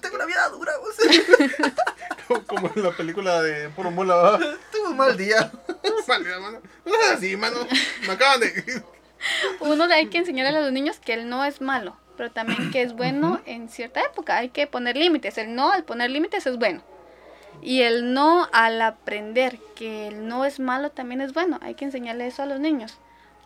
[0.00, 0.94] Tengo una vida dura, vos.
[2.46, 4.38] Como en la película de Puro Mula, ¿va?
[4.72, 5.50] Tuve un mal día.
[6.06, 6.60] Vale, mano.
[6.84, 7.56] No es así, mano.
[8.06, 8.82] Me acaban de.
[9.60, 12.70] Uno le hay que enseñarle a los niños que el no es malo, pero también
[12.70, 14.36] que es bueno en cierta época.
[14.38, 15.38] Hay que poner límites.
[15.38, 16.82] El no al poner límites es bueno.
[17.62, 21.58] Y el no al aprender que el no es malo también es bueno.
[21.62, 22.98] Hay que enseñarle eso a los niños.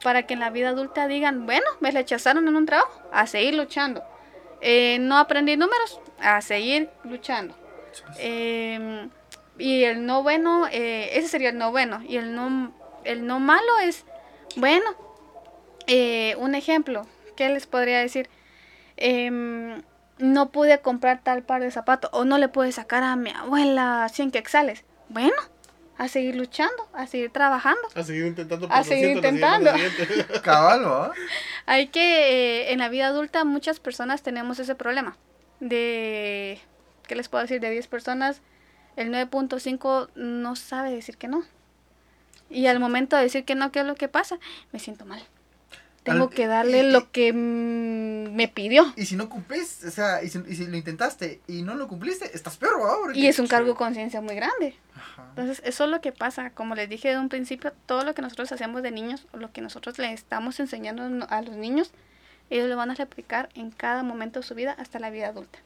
[0.02, 3.54] Para que en la vida adulta digan, bueno, me rechazaron en un trabajo, a seguir
[3.54, 4.02] luchando.
[4.62, 7.54] Eh, no aprendí números, a seguir luchando.
[8.18, 9.08] Eh,
[9.58, 12.02] y el no bueno, eh, ese sería el no bueno.
[12.06, 12.72] Y el no,
[13.04, 14.04] el no malo es,
[14.56, 14.94] bueno,
[15.86, 17.06] eh, un ejemplo,
[17.36, 18.28] ¿qué les podría decir?
[20.18, 24.08] No pude comprar tal par de zapatos o no le pude sacar a mi abuela
[24.10, 24.84] 100 quexales.
[25.08, 25.36] Bueno,
[25.98, 27.80] a seguir luchando, a seguir trabajando.
[27.94, 28.68] A seguir intentando.
[28.70, 29.70] A seguir intentando.
[30.42, 31.12] Cabal, ¿va?
[31.64, 35.16] Hay que, eh, en la vida adulta muchas personas tenemos ese problema.
[35.60, 36.60] De,
[37.06, 37.60] ¿qué les puedo decir?
[37.60, 38.42] De 10 personas,
[38.96, 41.44] el 9.5 no sabe decir que no.
[42.50, 44.38] Y al momento de decir que no, ¿qué es lo que pasa?
[44.72, 45.22] Me siento mal.
[46.06, 48.92] Tengo Al- que darle y- lo que mm, me pidió.
[48.96, 51.86] Y si no cumplís, o sea, y si, y si lo intentaste y no lo
[51.88, 52.72] cumpliste, estás peor.
[53.02, 54.74] Porque- Y es un cargo de conciencia muy grande.
[54.94, 55.26] Ajá.
[55.30, 56.50] Entonces, eso es lo que pasa.
[56.50, 59.52] Como les dije de un principio, todo lo que nosotros hacemos de niños, o lo
[59.52, 61.90] que nosotros le estamos enseñando a los niños,
[62.48, 65.58] ellos lo van a replicar en cada momento de su vida hasta la vida adulta.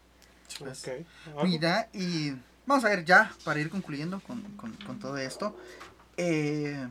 [0.59, 0.88] Pues,
[1.34, 1.45] Ok.
[1.45, 2.32] Mira, y
[2.66, 5.57] vamos a ver ya, para ir concluyendo con, con- con todo esto,
[6.16, 6.88] eh,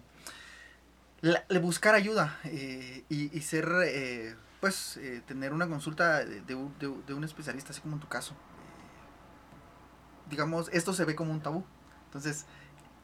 [1.21, 6.55] la- buscar ayuda eh, y, y ser, eh, pues, eh, tener una consulta de, de
[7.07, 8.33] de un- especialista, así como en tu caso.
[8.33, 11.63] Eh, digamos, esto se ve como un tabú.
[12.05, 12.45] Entonces,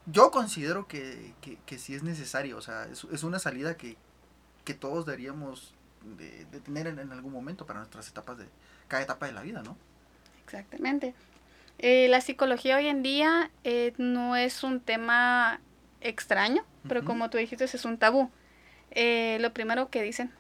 [0.05, 3.97] yo considero que, que, que sí es necesario, o sea, es, es una salida que,
[4.63, 5.73] que todos deberíamos
[6.17, 8.47] de, tener en, en algún momento para nuestras etapas de,
[8.87, 9.77] cada etapa de la vida, ¿no?
[10.43, 11.13] Exactamente.
[11.79, 13.51] La psicología hoy en día
[13.97, 15.59] no es un tema
[16.07, 18.29] extraño, pero como tú dijiste, es un tabú.
[18.91, 20.31] Eh, lo primero que dicen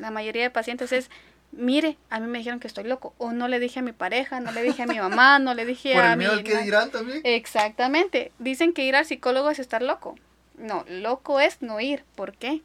[0.00, 1.10] la mayoría de pacientes es,
[1.52, 4.40] mire, a mí me dijeron que estoy loco, o no le dije a mi pareja,
[4.40, 6.38] no le dije a mi mamá, no le dije Por a el miedo mi...
[6.38, 7.20] al que dirán también.
[7.24, 8.32] Exactamente.
[8.38, 10.16] Dicen que ir al psicólogo es estar loco.
[10.56, 12.04] No, loco es no ir.
[12.14, 12.62] ¿Por qué?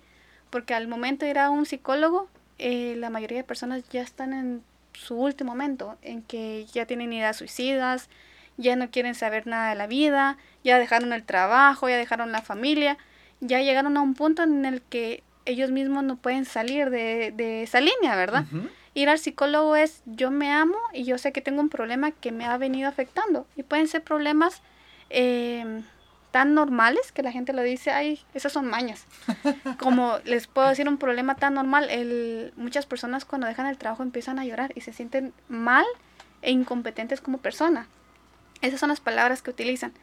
[0.49, 2.27] Porque al momento de ir a un psicólogo,
[2.59, 7.13] eh, la mayoría de personas ya están en su último momento, en que ya tienen
[7.13, 8.09] ideas suicidas,
[8.57, 12.41] ya no quieren saber nada de la vida, ya dejaron el trabajo, ya dejaron la
[12.41, 12.97] familia,
[13.39, 17.63] ya llegaron a un punto en el que ellos mismos no pueden salir de, de
[17.63, 18.45] esa línea, ¿verdad?
[18.93, 22.31] Ir al psicólogo es yo me amo y yo sé que tengo un problema que
[22.31, 23.47] me ha venido afectando.
[23.55, 24.61] Y pueden ser problemas
[25.09, 25.81] eh,
[26.33, 29.05] tan normales que la gente lo dice, ay, esas son mañas.
[29.79, 34.03] Como les puedo decir un problema tan normal, el, muchas personas cuando dejan el trabajo
[34.03, 35.85] empiezan a llorar y se sienten mal
[36.41, 37.87] e incompetentes como persona.
[38.63, 39.93] Esas son las palabras que utilizan.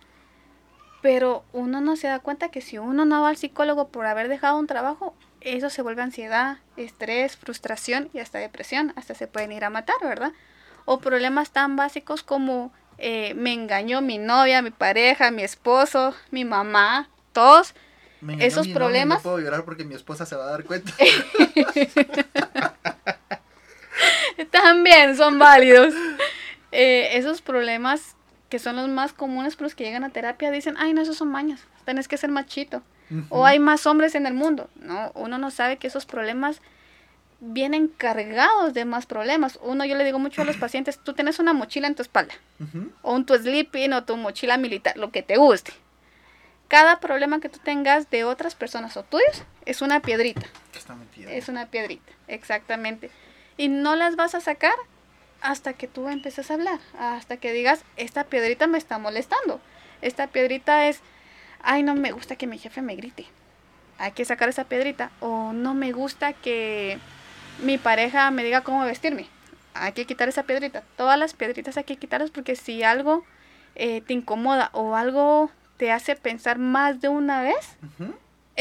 [1.03, 4.29] Pero uno no se da cuenta que si uno no va al psicólogo por haber
[4.29, 8.93] dejado un trabajo, eso se vuelve ansiedad, estrés, frustración y hasta depresión.
[8.97, 10.33] Hasta se pueden ir a matar, ¿verdad?
[10.85, 16.45] O problemas tan básicos como eh, me engañó mi novia, mi pareja, mi esposo, mi
[16.45, 17.75] mamá, todos.
[18.21, 20.93] Me Esos mi problemas- No puedo llorar porque mi esposa se va a dar cuenta.
[24.51, 25.95] También son válidos.
[26.73, 28.17] Eh, esos problemas
[28.51, 31.17] que son los más comunes por los que llegan a terapia dicen, ay, no, esos
[31.17, 32.83] son mañas, tenés que ser machito.
[33.29, 34.71] O hay más hombres en el mundo.
[34.77, 36.61] No, uno no sabe que esos problemas
[37.41, 39.59] vienen cargados de más problemas.
[39.63, 42.35] Uno, yo le digo mucho a los pacientes, tú tienes una mochila en tu espalda,
[43.03, 45.73] o un tu sleeping, o tu mochila militar, lo que te guste.
[46.69, 50.47] Cada problema que tú tengas de otras personas o tuyos es una piedrita.
[50.73, 51.33] Está metida.
[51.33, 53.11] Es una piedrita, exactamente.
[53.57, 54.75] Y no las vas a sacar
[55.43, 59.61] hasta que tú empieces a hablar, hasta que digas, esta piedrita me está molestando.
[60.03, 61.01] Esta piedrita es,
[61.62, 63.26] ay, no me gusta que mi jefe me grite.
[63.99, 65.11] Hay que sacar esa piedrita.
[65.20, 66.99] O no me gusta que
[67.62, 69.26] mi pareja me diga cómo vestirme.
[69.74, 70.82] Hay que quitar esa piedrita.
[70.97, 73.24] Todas las piedritas hay que quitarlas porque si algo
[73.74, 77.76] eh, te incomoda o algo te hace pensar más de una vez.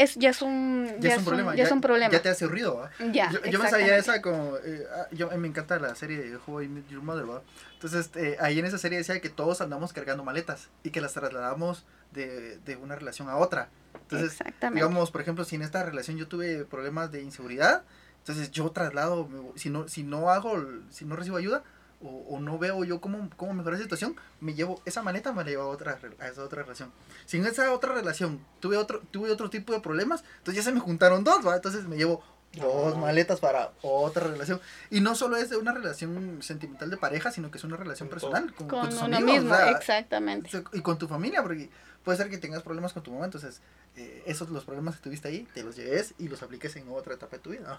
[0.02, 1.54] Es ya es un Ya, es un problema.
[1.54, 2.12] ya, es un problema.
[2.12, 2.90] Ya te hace ruido, ¿va?
[3.12, 4.56] Ya, Yo, yo me sabía esa como...
[4.64, 7.42] eh, ah, yo, me encanta la serie de How I Met Your Mother, ¿va?
[7.74, 11.14] Entonces, eh, ahí en esa serie decía que todos andamos cargando maletas y que las
[11.14, 13.68] trasladamos de, de una relación a otra.
[14.02, 14.38] Entonces,
[14.72, 17.82] digamos, por ejemplo, si en esta relación yo tuve problemas de inseguridad,
[18.18, 21.62] entonces yo traslado, si no, si no hago, si no recibo ayuda
[22.02, 25.44] o, o no veo yo cómo, cómo mejorar la situación, me llevo esa maleta, me
[25.44, 26.90] la llevo a, otra, a esa otra relación.
[27.26, 30.74] Si en esa otra relación tuve otro, tuve otro tipo de problemas, entonces ya se
[30.74, 31.56] me juntaron dos, ¿va?
[31.56, 32.22] Entonces me llevo
[32.54, 34.60] dos maletas para otra relación.
[34.90, 38.08] Y no solo es de una relación sentimental de pareja, sino que es una relación
[38.08, 40.64] Con personal, con, con con tus uno amigos, mismo, o sea, exactamente.
[40.72, 41.70] y con tu familia, porque
[42.02, 43.60] puede ser que tengas problemas con tu mamá, entonces
[43.96, 47.14] eh, esos los problemas que tuviste ahí, te los lleves y los apliques en otra
[47.14, 47.78] etapa de tu vida.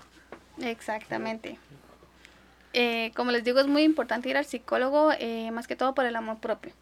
[0.60, 1.58] Exactamente.
[2.74, 6.06] Eh, como les digo, es muy importante ir al psicólogo, eh, más que todo por
[6.06, 6.74] el amor propio.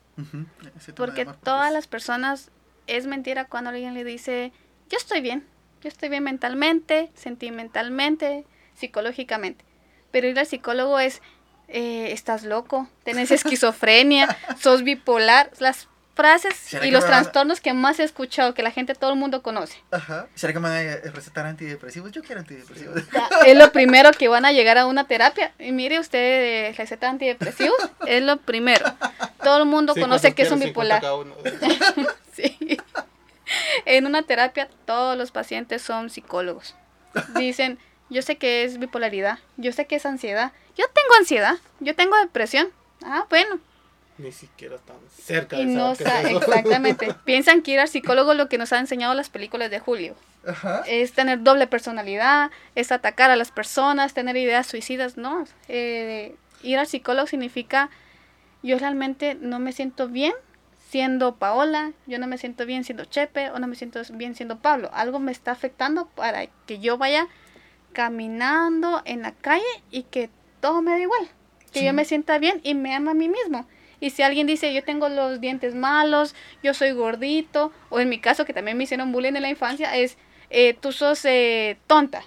[0.96, 2.52] Porque amor todas las personas,
[2.88, 4.52] es mentira cuando alguien le dice,
[4.90, 5.46] yo estoy bien,
[5.82, 9.66] yo estoy bien mentalmente, sentimentalmente, psicológicamente.
[10.12, 11.22] Pero ir al psicólogo es,
[11.68, 17.74] eh, estás loco, tienes esquizofrenia, sos bipolar, las frases ¿Será y los a- trastornos que
[17.74, 19.82] más he escuchado, que la gente, todo el mundo conoce.
[19.92, 20.28] Ajá.
[20.36, 22.12] ¿Será que me van a recetar antidepresivos?
[22.12, 23.02] Yo quiero antidepresivos.
[23.46, 25.54] es lo primero que van a llegar a una terapia.
[25.60, 28.86] Y mire usted, eh, receta antidepresivos, es lo primero.
[29.44, 30.74] Todo el mundo Sí, conoce ¿cuántos que es un quiere?
[30.74, 32.16] 50 bipolar.
[32.34, 32.78] Sí.
[33.86, 36.76] En una terapia todos los pacientes son psicólogos.
[37.36, 37.80] Dicen,
[38.10, 42.16] yo sé que es bipolaridad, yo sé que es ansiedad, yo tengo ansiedad, yo tengo
[42.18, 42.70] depresión.
[43.04, 43.60] Ah, bueno.
[44.20, 46.38] Ni siquiera están cerca Y de no saber qué sa- es eso.
[46.40, 47.14] exactamente.
[47.26, 50.16] Piensan que ir al psicólogo lo que nos han enseñado las películas de Julio.
[50.46, 50.84] Ajá.
[50.88, 55.18] Es tener doble personalidad, es atacar a las personas, tener ideas suicidas.
[55.18, 57.90] No, eh, ir al psicólogo significa
[58.62, 60.34] yo realmente no me siento bien
[60.90, 64.60] siendo Paola, yo no me siento bien siendo Chepe o no me siento bien siendo
[64.60, 64.90] Pablo.
[64.94, 67.28] Algo me está afectando para que yo vaya
[67.94, 70.30] caminando en la calle y que
[70.62, 71.28] todo me da igual.
[71.72, 71.86] Que Sí.
[71.86, 73.68] yo me sienta bien y me ama a mí mismo.
[74.00, 78.20] Y si alguien dice, yo tengo los dientes malos, yo soy gordito, o en mi
[78.20, 80.18] caso, que también me hicieron bullying en la infancia, es,
[80.50, 82.24] eh, tú sos eh, tonta.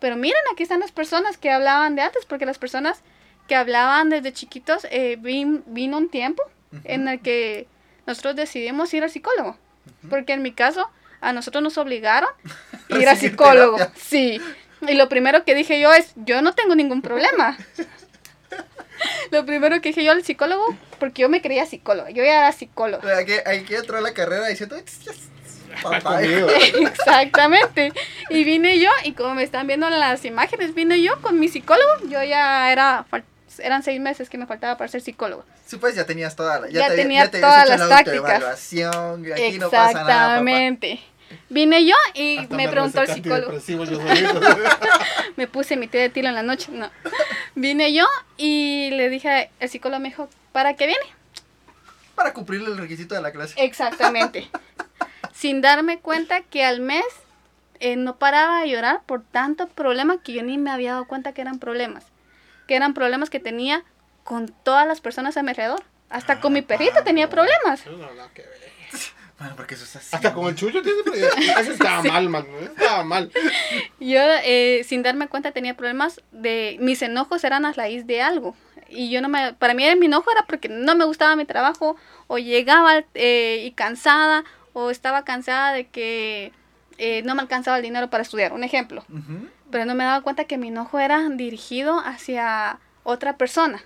[0.00, 3.02] Pero miren, aquí están las personas que hablaban de antes, porque las personas
[3.48, 6.42] que hablaban desde chiquitos, eh, vin- vino un tiempo
[6.84, 7.66] en el que
[8.06, 9.56] nosotros decidimos ir al psicólogo.
[10.10, 10.88] Porque en mi caso,
[11.20, 12.28] a nosotros nos obligaron
[12.90, 13.76] a ir al psicólogo.
[13.78, 14.00] terapia.
[14.00, 14.40] Sí.
[14.86, 17.58] Y lo primero que dije yo es, yo no tengo ningún problema.
[19.30, 20.64] Lo primero que dije yo al psicólogo,
[20.98, 23.16] porque yo me creía psicóloga, yo ya era psicóloga.
[23.16, 24.76] Hay que entrar a la carrera diciendo,
[25.82, 26.48] papá, Conmigo.
[26.86, 27.92] Exactamente.
[28.30, 31.48] Y vine yo, y como me están viendo en las imágenes, vine yo con mi
[31.48, 32.08] psicólogo.
[32.08, 33.06] Yo ya era,
[33.58, 35.44] eran seis meses que me faltaba para ser psicólogo.
[35.66, 38.42] Sí, pues ya tenías toda la, Ya te, tenía ya te todas las la tácticas.
[39.34, 40.98] aquí no pasa nada, papá.
[41.48, 43.52] Vine yo y Hasta me preguntó el psicólogo.
[45.36, 46.70] Me puse mi té de tilo en la noche.
[46.72, 46.90] No.
[47.54, 48.06] Vine yo
[48.36, 51.04] y le dije, el psicólogo me dijo, ¿para qué viene?
[52.14, 53.54] Para cumplir el requisito de la clase.
[53.62, 54.50] Exactamente.
[55.32, 57.04] Sin darme cuenta que al mes
[57.80, 61.32] eh, no paraba de llorar por tantos problemas que yo ni me había dado cuenta
[61.32, 62.04] que eran problemas.
[62.66, 63.84] Que eran problemas que tenía
[64.24, 65.82] con todas las personas a mi alrededor.
[66.10, 67.86] Hasta con mi perrito tenía problemas.
[67.86, 68.57] No, nada que ver.
[69.38, 70.16] Bueno, porque eso es así.
[70.16, 71.36] Hasta con el chucho tiene problemas.
[71.60, 72.46] Eso estaba mal, man.
[72.60, 73.30] Estaba mal.
[74.00, 76.76] Yo, eh, sin darme cuenta, tenía problemas de...
[76.80, 78.56] Mis enojos eran a raíz de algo.
[78.88, 79.52] Y yo no me...
[79.54, 83.70] Para mí mi enojo era porque no me gustaba mi trabajo, o llegaba eh, y
[83.72, 86.52] cansada, o estaba cansada de que
[86.96, 88.52] eh, no me alcanzaba el dinero para estudiar.
[88.52, 89.04] Un ejemplo.
[89.70, 93.80] Pero no me daba cuenta que mi enojo era dirigido hacia otra persona.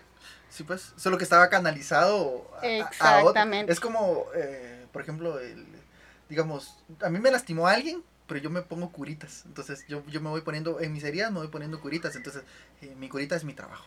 [0.49, 3.29] Sí, pues, solo que estaba canalizado a- a- a, otro.
[3.31, 3.73] Exactamente.
[3.73, 5.67] Es como, eh, por ejemplo, el,
[6.29, 9.45] digamos, a mí me lastimó a alguien, pero yo me pongo curitas.
[9.47, 12.17] Entonces, yo, yo me voy poniendo, en mis heridas me voy poniendo curitas.
[12.17, 12.43] Entonces,
[12.81, 13.85] eh, mi curita es mi trabajo.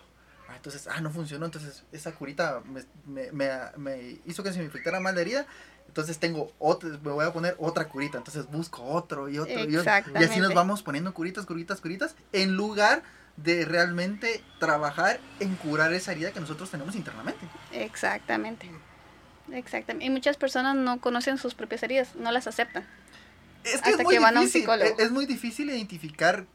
[0.48, 1.46] Ah, entonces, ah, no funcionó.
[1.46, 5.48] Entonces, esa curita me, me, me, me hizo que se me infectara más la herida.
[5.88, 8.18] Entonces, tengo otra, me voy a poner otra curita.
[8.18, 9.92] Entonces, busco otro y otro y otro.
[10.20, 13.02] Y así nos vamos poniendo curitas, curitas, curitas, en lugar
[13.38, 17.46] de realmente trabajar en curar esa herida que nosotros tenemos internamente.
[17.72, 18.70] Exactamente.
[19.52, 20.06] Exactamente.
[20.06, 22.86] Y muchas personas no conocen sus propias heridas, no las aceptan.
[23.64, 24.96] Es que Hasta es muy que van a un psicólogo.
[24.98, 26.46] Es, es muy difícil identificar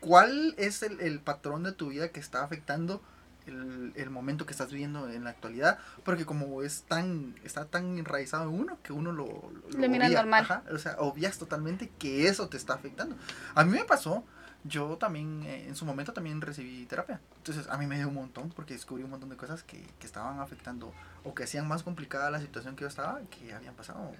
[0.00, 3.02] cuál es el, el patrón de tu vida que está afectando
[3.46, 7.98] el, el momento que estás viviendo en la actualidad, porque como es tan, está tan
[7.98, 10.44] enraizado en uno que uno lo, lo, Lo mira normal.
[10.44, 13.16] Ajá, o sea, obvias totalmente que eso te está afectando.
[13.54, 14.24] A mí me pasó,
[14.64, 18.14] yo también eh, en su momento también recibí terapia, entonces a mí me dio un
[18.14, 20.92] montón porque descubrí un montón de cosas que, que estaban afectando
[21.24, 24.12] o que hacían más complicada la situación que yo estaba, que habían pasado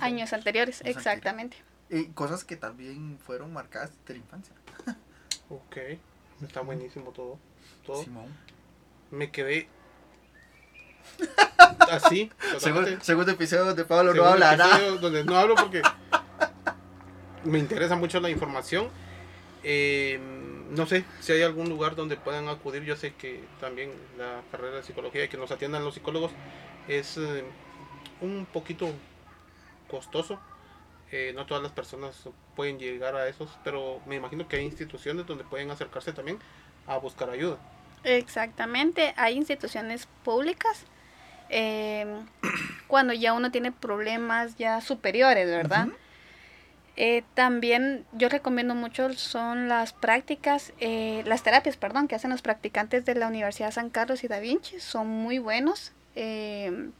[0.00, 1.56] Años anteriores, Años exactamente.
[1.88, 4.54] Y cosas que también fueron marcadas de la infancia.
[5.52, 5.78] Ok,
[6.44, 7.36] está buenísimo todo.
[7.84, 8.04] todo.
[8.04, 8.28] Simón.
[9.10, 9.68] Me quedé
[11.90, 12.30] así.
[12.58, 13.04] Segundo, totalmente.
[13.04, 14.76] segundo episodio donde Pablo no Segundo habla nada.
[14.76, 15.82] episodio Donde no hablo porque
[17.44, 18.88] me interesa mucho la información.
[19.64, 20.20] Eh,
[20.70, 22.84] no sé si hay algún lugar donde puedan acudir.
[22.84, 26.32] Yo sé que también la carrera de psicología y que nos atiendan los psicólogos
[26.88, 27.44] es eh,
[28.20, 28.90] un poquito
[29.88, 30.40] costoso.
[31.12, 32.16] Eh, no todas las personas
[32.54, 36.38] pueden llegar a esos, pero me imagino que hay instituciones donde pueden acercarse también
[36.86, 37.58] a buscar ayuda.
[38.04, 40.86] Exactamente, hay instituciones públicas
[41.50, 42.06] eh,
[42.86, 45.88] cuando ya uno tiene problemas ya superiores, ¿verdad?
[47.02, 52.42] Eh, también yo recomiendo mucho son las prácticas, eh, las terapias, perdón, que hacen los
[52.42, 55.92] practicantes de la Universidad San Carlos y Da Vinci, son muy buenos.
[56.14, 56.90] Eh,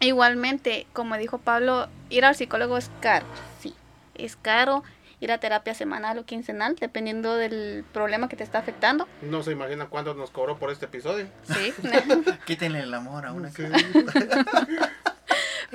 [0.00, 3.24] igualmente, como dijo Pablo, ir al psicólogo es caro,
[3.58, 3.74] sí,
[4.16, 4.84] es caro.
[5.18, 9.08] Ir a terapia semanal o quincenal, dependiendo del problema que te está afectando.
[9.22, 11.26] No se imagina cuánto nos cobró por este episodio.
[11.44, 11.72] Sí.
[12.44, 13.62] Quítenle el amor a una Sí.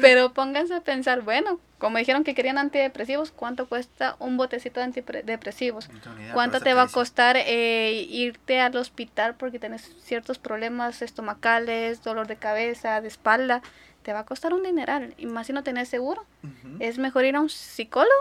[0.02, 4.86] Pero pónganse a pensar, bueno, como dijeron que querían antidepresivos, ¿cuánto cuesta un botecito de
[4.86, 5.90] antidepresivos?
[5.90, 12.04] No ¿Cuánto te va a costar eh, irte al hospital porque tienes ciertos problemas estomacales,
[12.04, 13.62] dolor de cabeza, de espalda?
[14.04, 15.14] Te va a costar un dineral.
[15.18, 16.26] Y más si no tenés seguro.
[16.44, 16.78] Ujú.
[16.80, 18.12] Es mejor ir a un psicólogo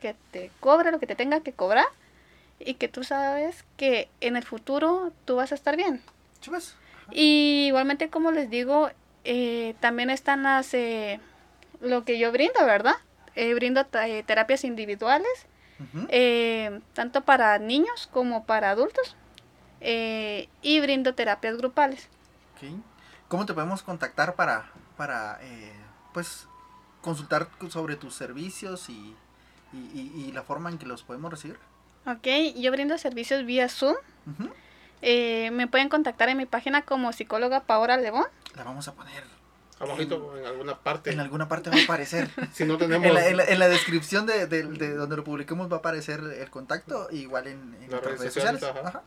[0.00, 1.86] que te cobre lo que te tenga que cobrar
[2.60, 6.00] y que tú sabes que en el futuro tú vas a estar bien.
[6.40, 6.74] Sí, pues.
[7.10, 8.90] Y igualmente, como les digo,
[9.30, 11.20] eh, también están las, eh,
[11.80, 12.94] lo que yo brindo, ¿verdad?
[13.36, 15.28] Eh, brindo eh, terapias individuales,
[16.08, 19.16] eh, tanto para niños como para adultos.
[19.80, 22.08] y brindo terapias grupales.
[22.56, 22.70] Ok.
[23.28, 25.72] ¿Cómo te podemos contactar para, para eh,
[26.14, 26.48] pues,
[27.02, 29.14] consultar sobre tus servicios y,
[29.72, 31.58] y, y- y la forma en que los podemos recibir?
[32.06, 32.26] Ok,
[32.56, 33.94] yo brindo servicios vía Zoom.
[35.02, 38.26] Eh, me pueden contactar en mi página como psicóloga Paola Lebón.
[38.56, 39.22] La vamos a poner.
[39.80, 41.12] Abajito en alguna parte.
[41.12, 42.28] En alguna parte va a aparecer.
[42.52, 45.22] Si no tenemos en, la, en la- en la descripción de, de- de donde lo
[45.24, 48.86] publiquemos va a aparecer el contacto, igual en, en Las nuestras redes redes sociales, sociales.
[48.86, 48.98] ajá.
[48.98, 49.06] Ajá.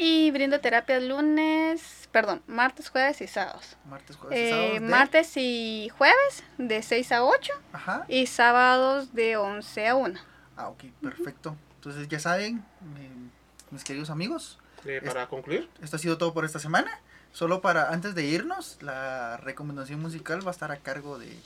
[0.00, 3.76] Y brindo terapias lunes, perdón, martes, jueves y sábados.
[3.84, 8.04] Martes, jueves y Eh, sábados de- martes y jueves de 6 a 8 Ajá.
[8.08, 10.20] y sábados de 11 a 1.
[10.56, 11.56] Ah, ok, perfecto.
[11.74, 13.30] Entonces ya saben, mi-
[13.72, 15.68] mis queridos amigos, eh, para concluir.
[15.82, 16.90] esto ha sido todo por esta semana.
[17.32, 21.36] Solo para antes de irnos, la recomendación musical va a estar a cargo de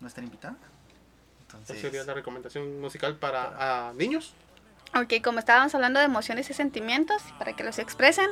[0.00, 0.56] nuestra invitada.
[1.48, 4.34] Esa Entonces, sería la recomendación musical para a niños.
[4.94, 8.28] Ok, como estábamos hablando de emociones y sentimientos, para que los expresen,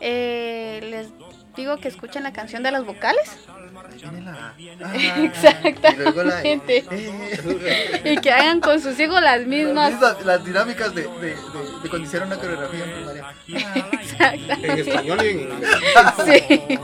[0.00, 1.08] eh, les
[1.56, 3.38] digo que escuchen la canción de las vocales
[4.24, 4.54] la.
[4.84, 5.92] Ah, Exactamente.
[5.92, 6.42] Y luego la.
[8.12, 10.00] y que hagan con sus hijos las mismas.
[10.00, 11.34] las, las dinámicas de, de, de,
[11.82, 13.34] de cuando hicieron una coreografía en primaria.
[14.62, 15.70] En español y en inglés.
[16.24, 16.78] Sí.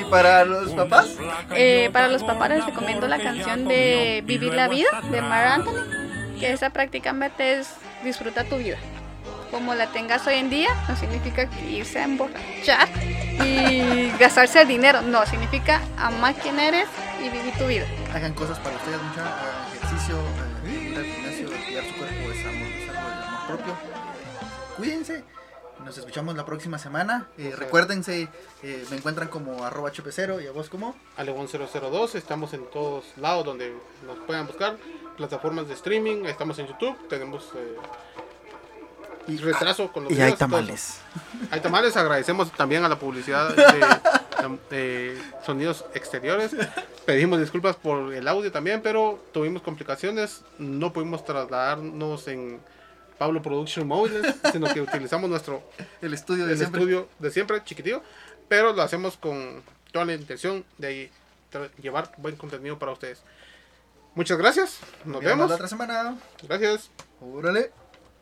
[0.00, 1.08] Y para los papás,
[1.54, 5.84] Eh, para los papás les recomiendo la canción de Vivir la Vida de Mar Anthony,
[6.40, 7.68] que esa prácticamente es
[8.02, 8.78] disfruta tu vida.
[9.50, 12.88] Como la tengas hoy en día, no significa que irse a emborrachar
[13.44, 16.88] y gastarse el dinero, no, significa amar quién eres
[17.20, 17.86] y vivir tu vida.
[18.14, 20.16] hagan cosas para ustedes, mucha hagan ejercicio,
[20.64, 23.76] eh, ir al gimnasio, cuidar su cuerpo es algo, es algo de amor propio.
[24.76, 25.24] Cuídense.
[25.84, 27.28] Nos escuchamos la próxima semana.
[27.38, 28.28] Eh, recuérdense,
[28.62, 30.96] eh, me encuentran como arroba chupecero y a vos como.
[31.16, 33.72] Alebón 002, estamos en todos lados donde
[34.04, 34.76] nos puedan buscar,
[35.16, 37.76] plataformas de streaming, estamos en YouTube, tenemos eh,
[39.28, 40.98] Y, retraso con los y videos, hay tamales.
[41.50, 46.52] Hay tamales, agradecemos también a la publicidad de, de sonidos exteriores.
[47.04, 52.60] Pedimos disculpas por el audio también, pero tuvimos complicaciones, no pudimos trasladarnos en
[53.18, 55.62] Pablo Production Móviles, sino que utilizamos nuestro
[56.00, 56.80] El estudio de el siempre.
[56.80, 58.02] estudio de siempre, chiquitillo,
[58.48, 59.62] pero lo hacemos con
[59.92, 61.10] toda la intención de
[61.82, 63.20] llevar buen contenido para ustedes.
[64.14, 65.48] Muchas gracias, nos vemos vemos.
[65.50, 66.16] la otra semana.
[66.42, 66.90] Gracias.
[67.20, 67.70] Órale.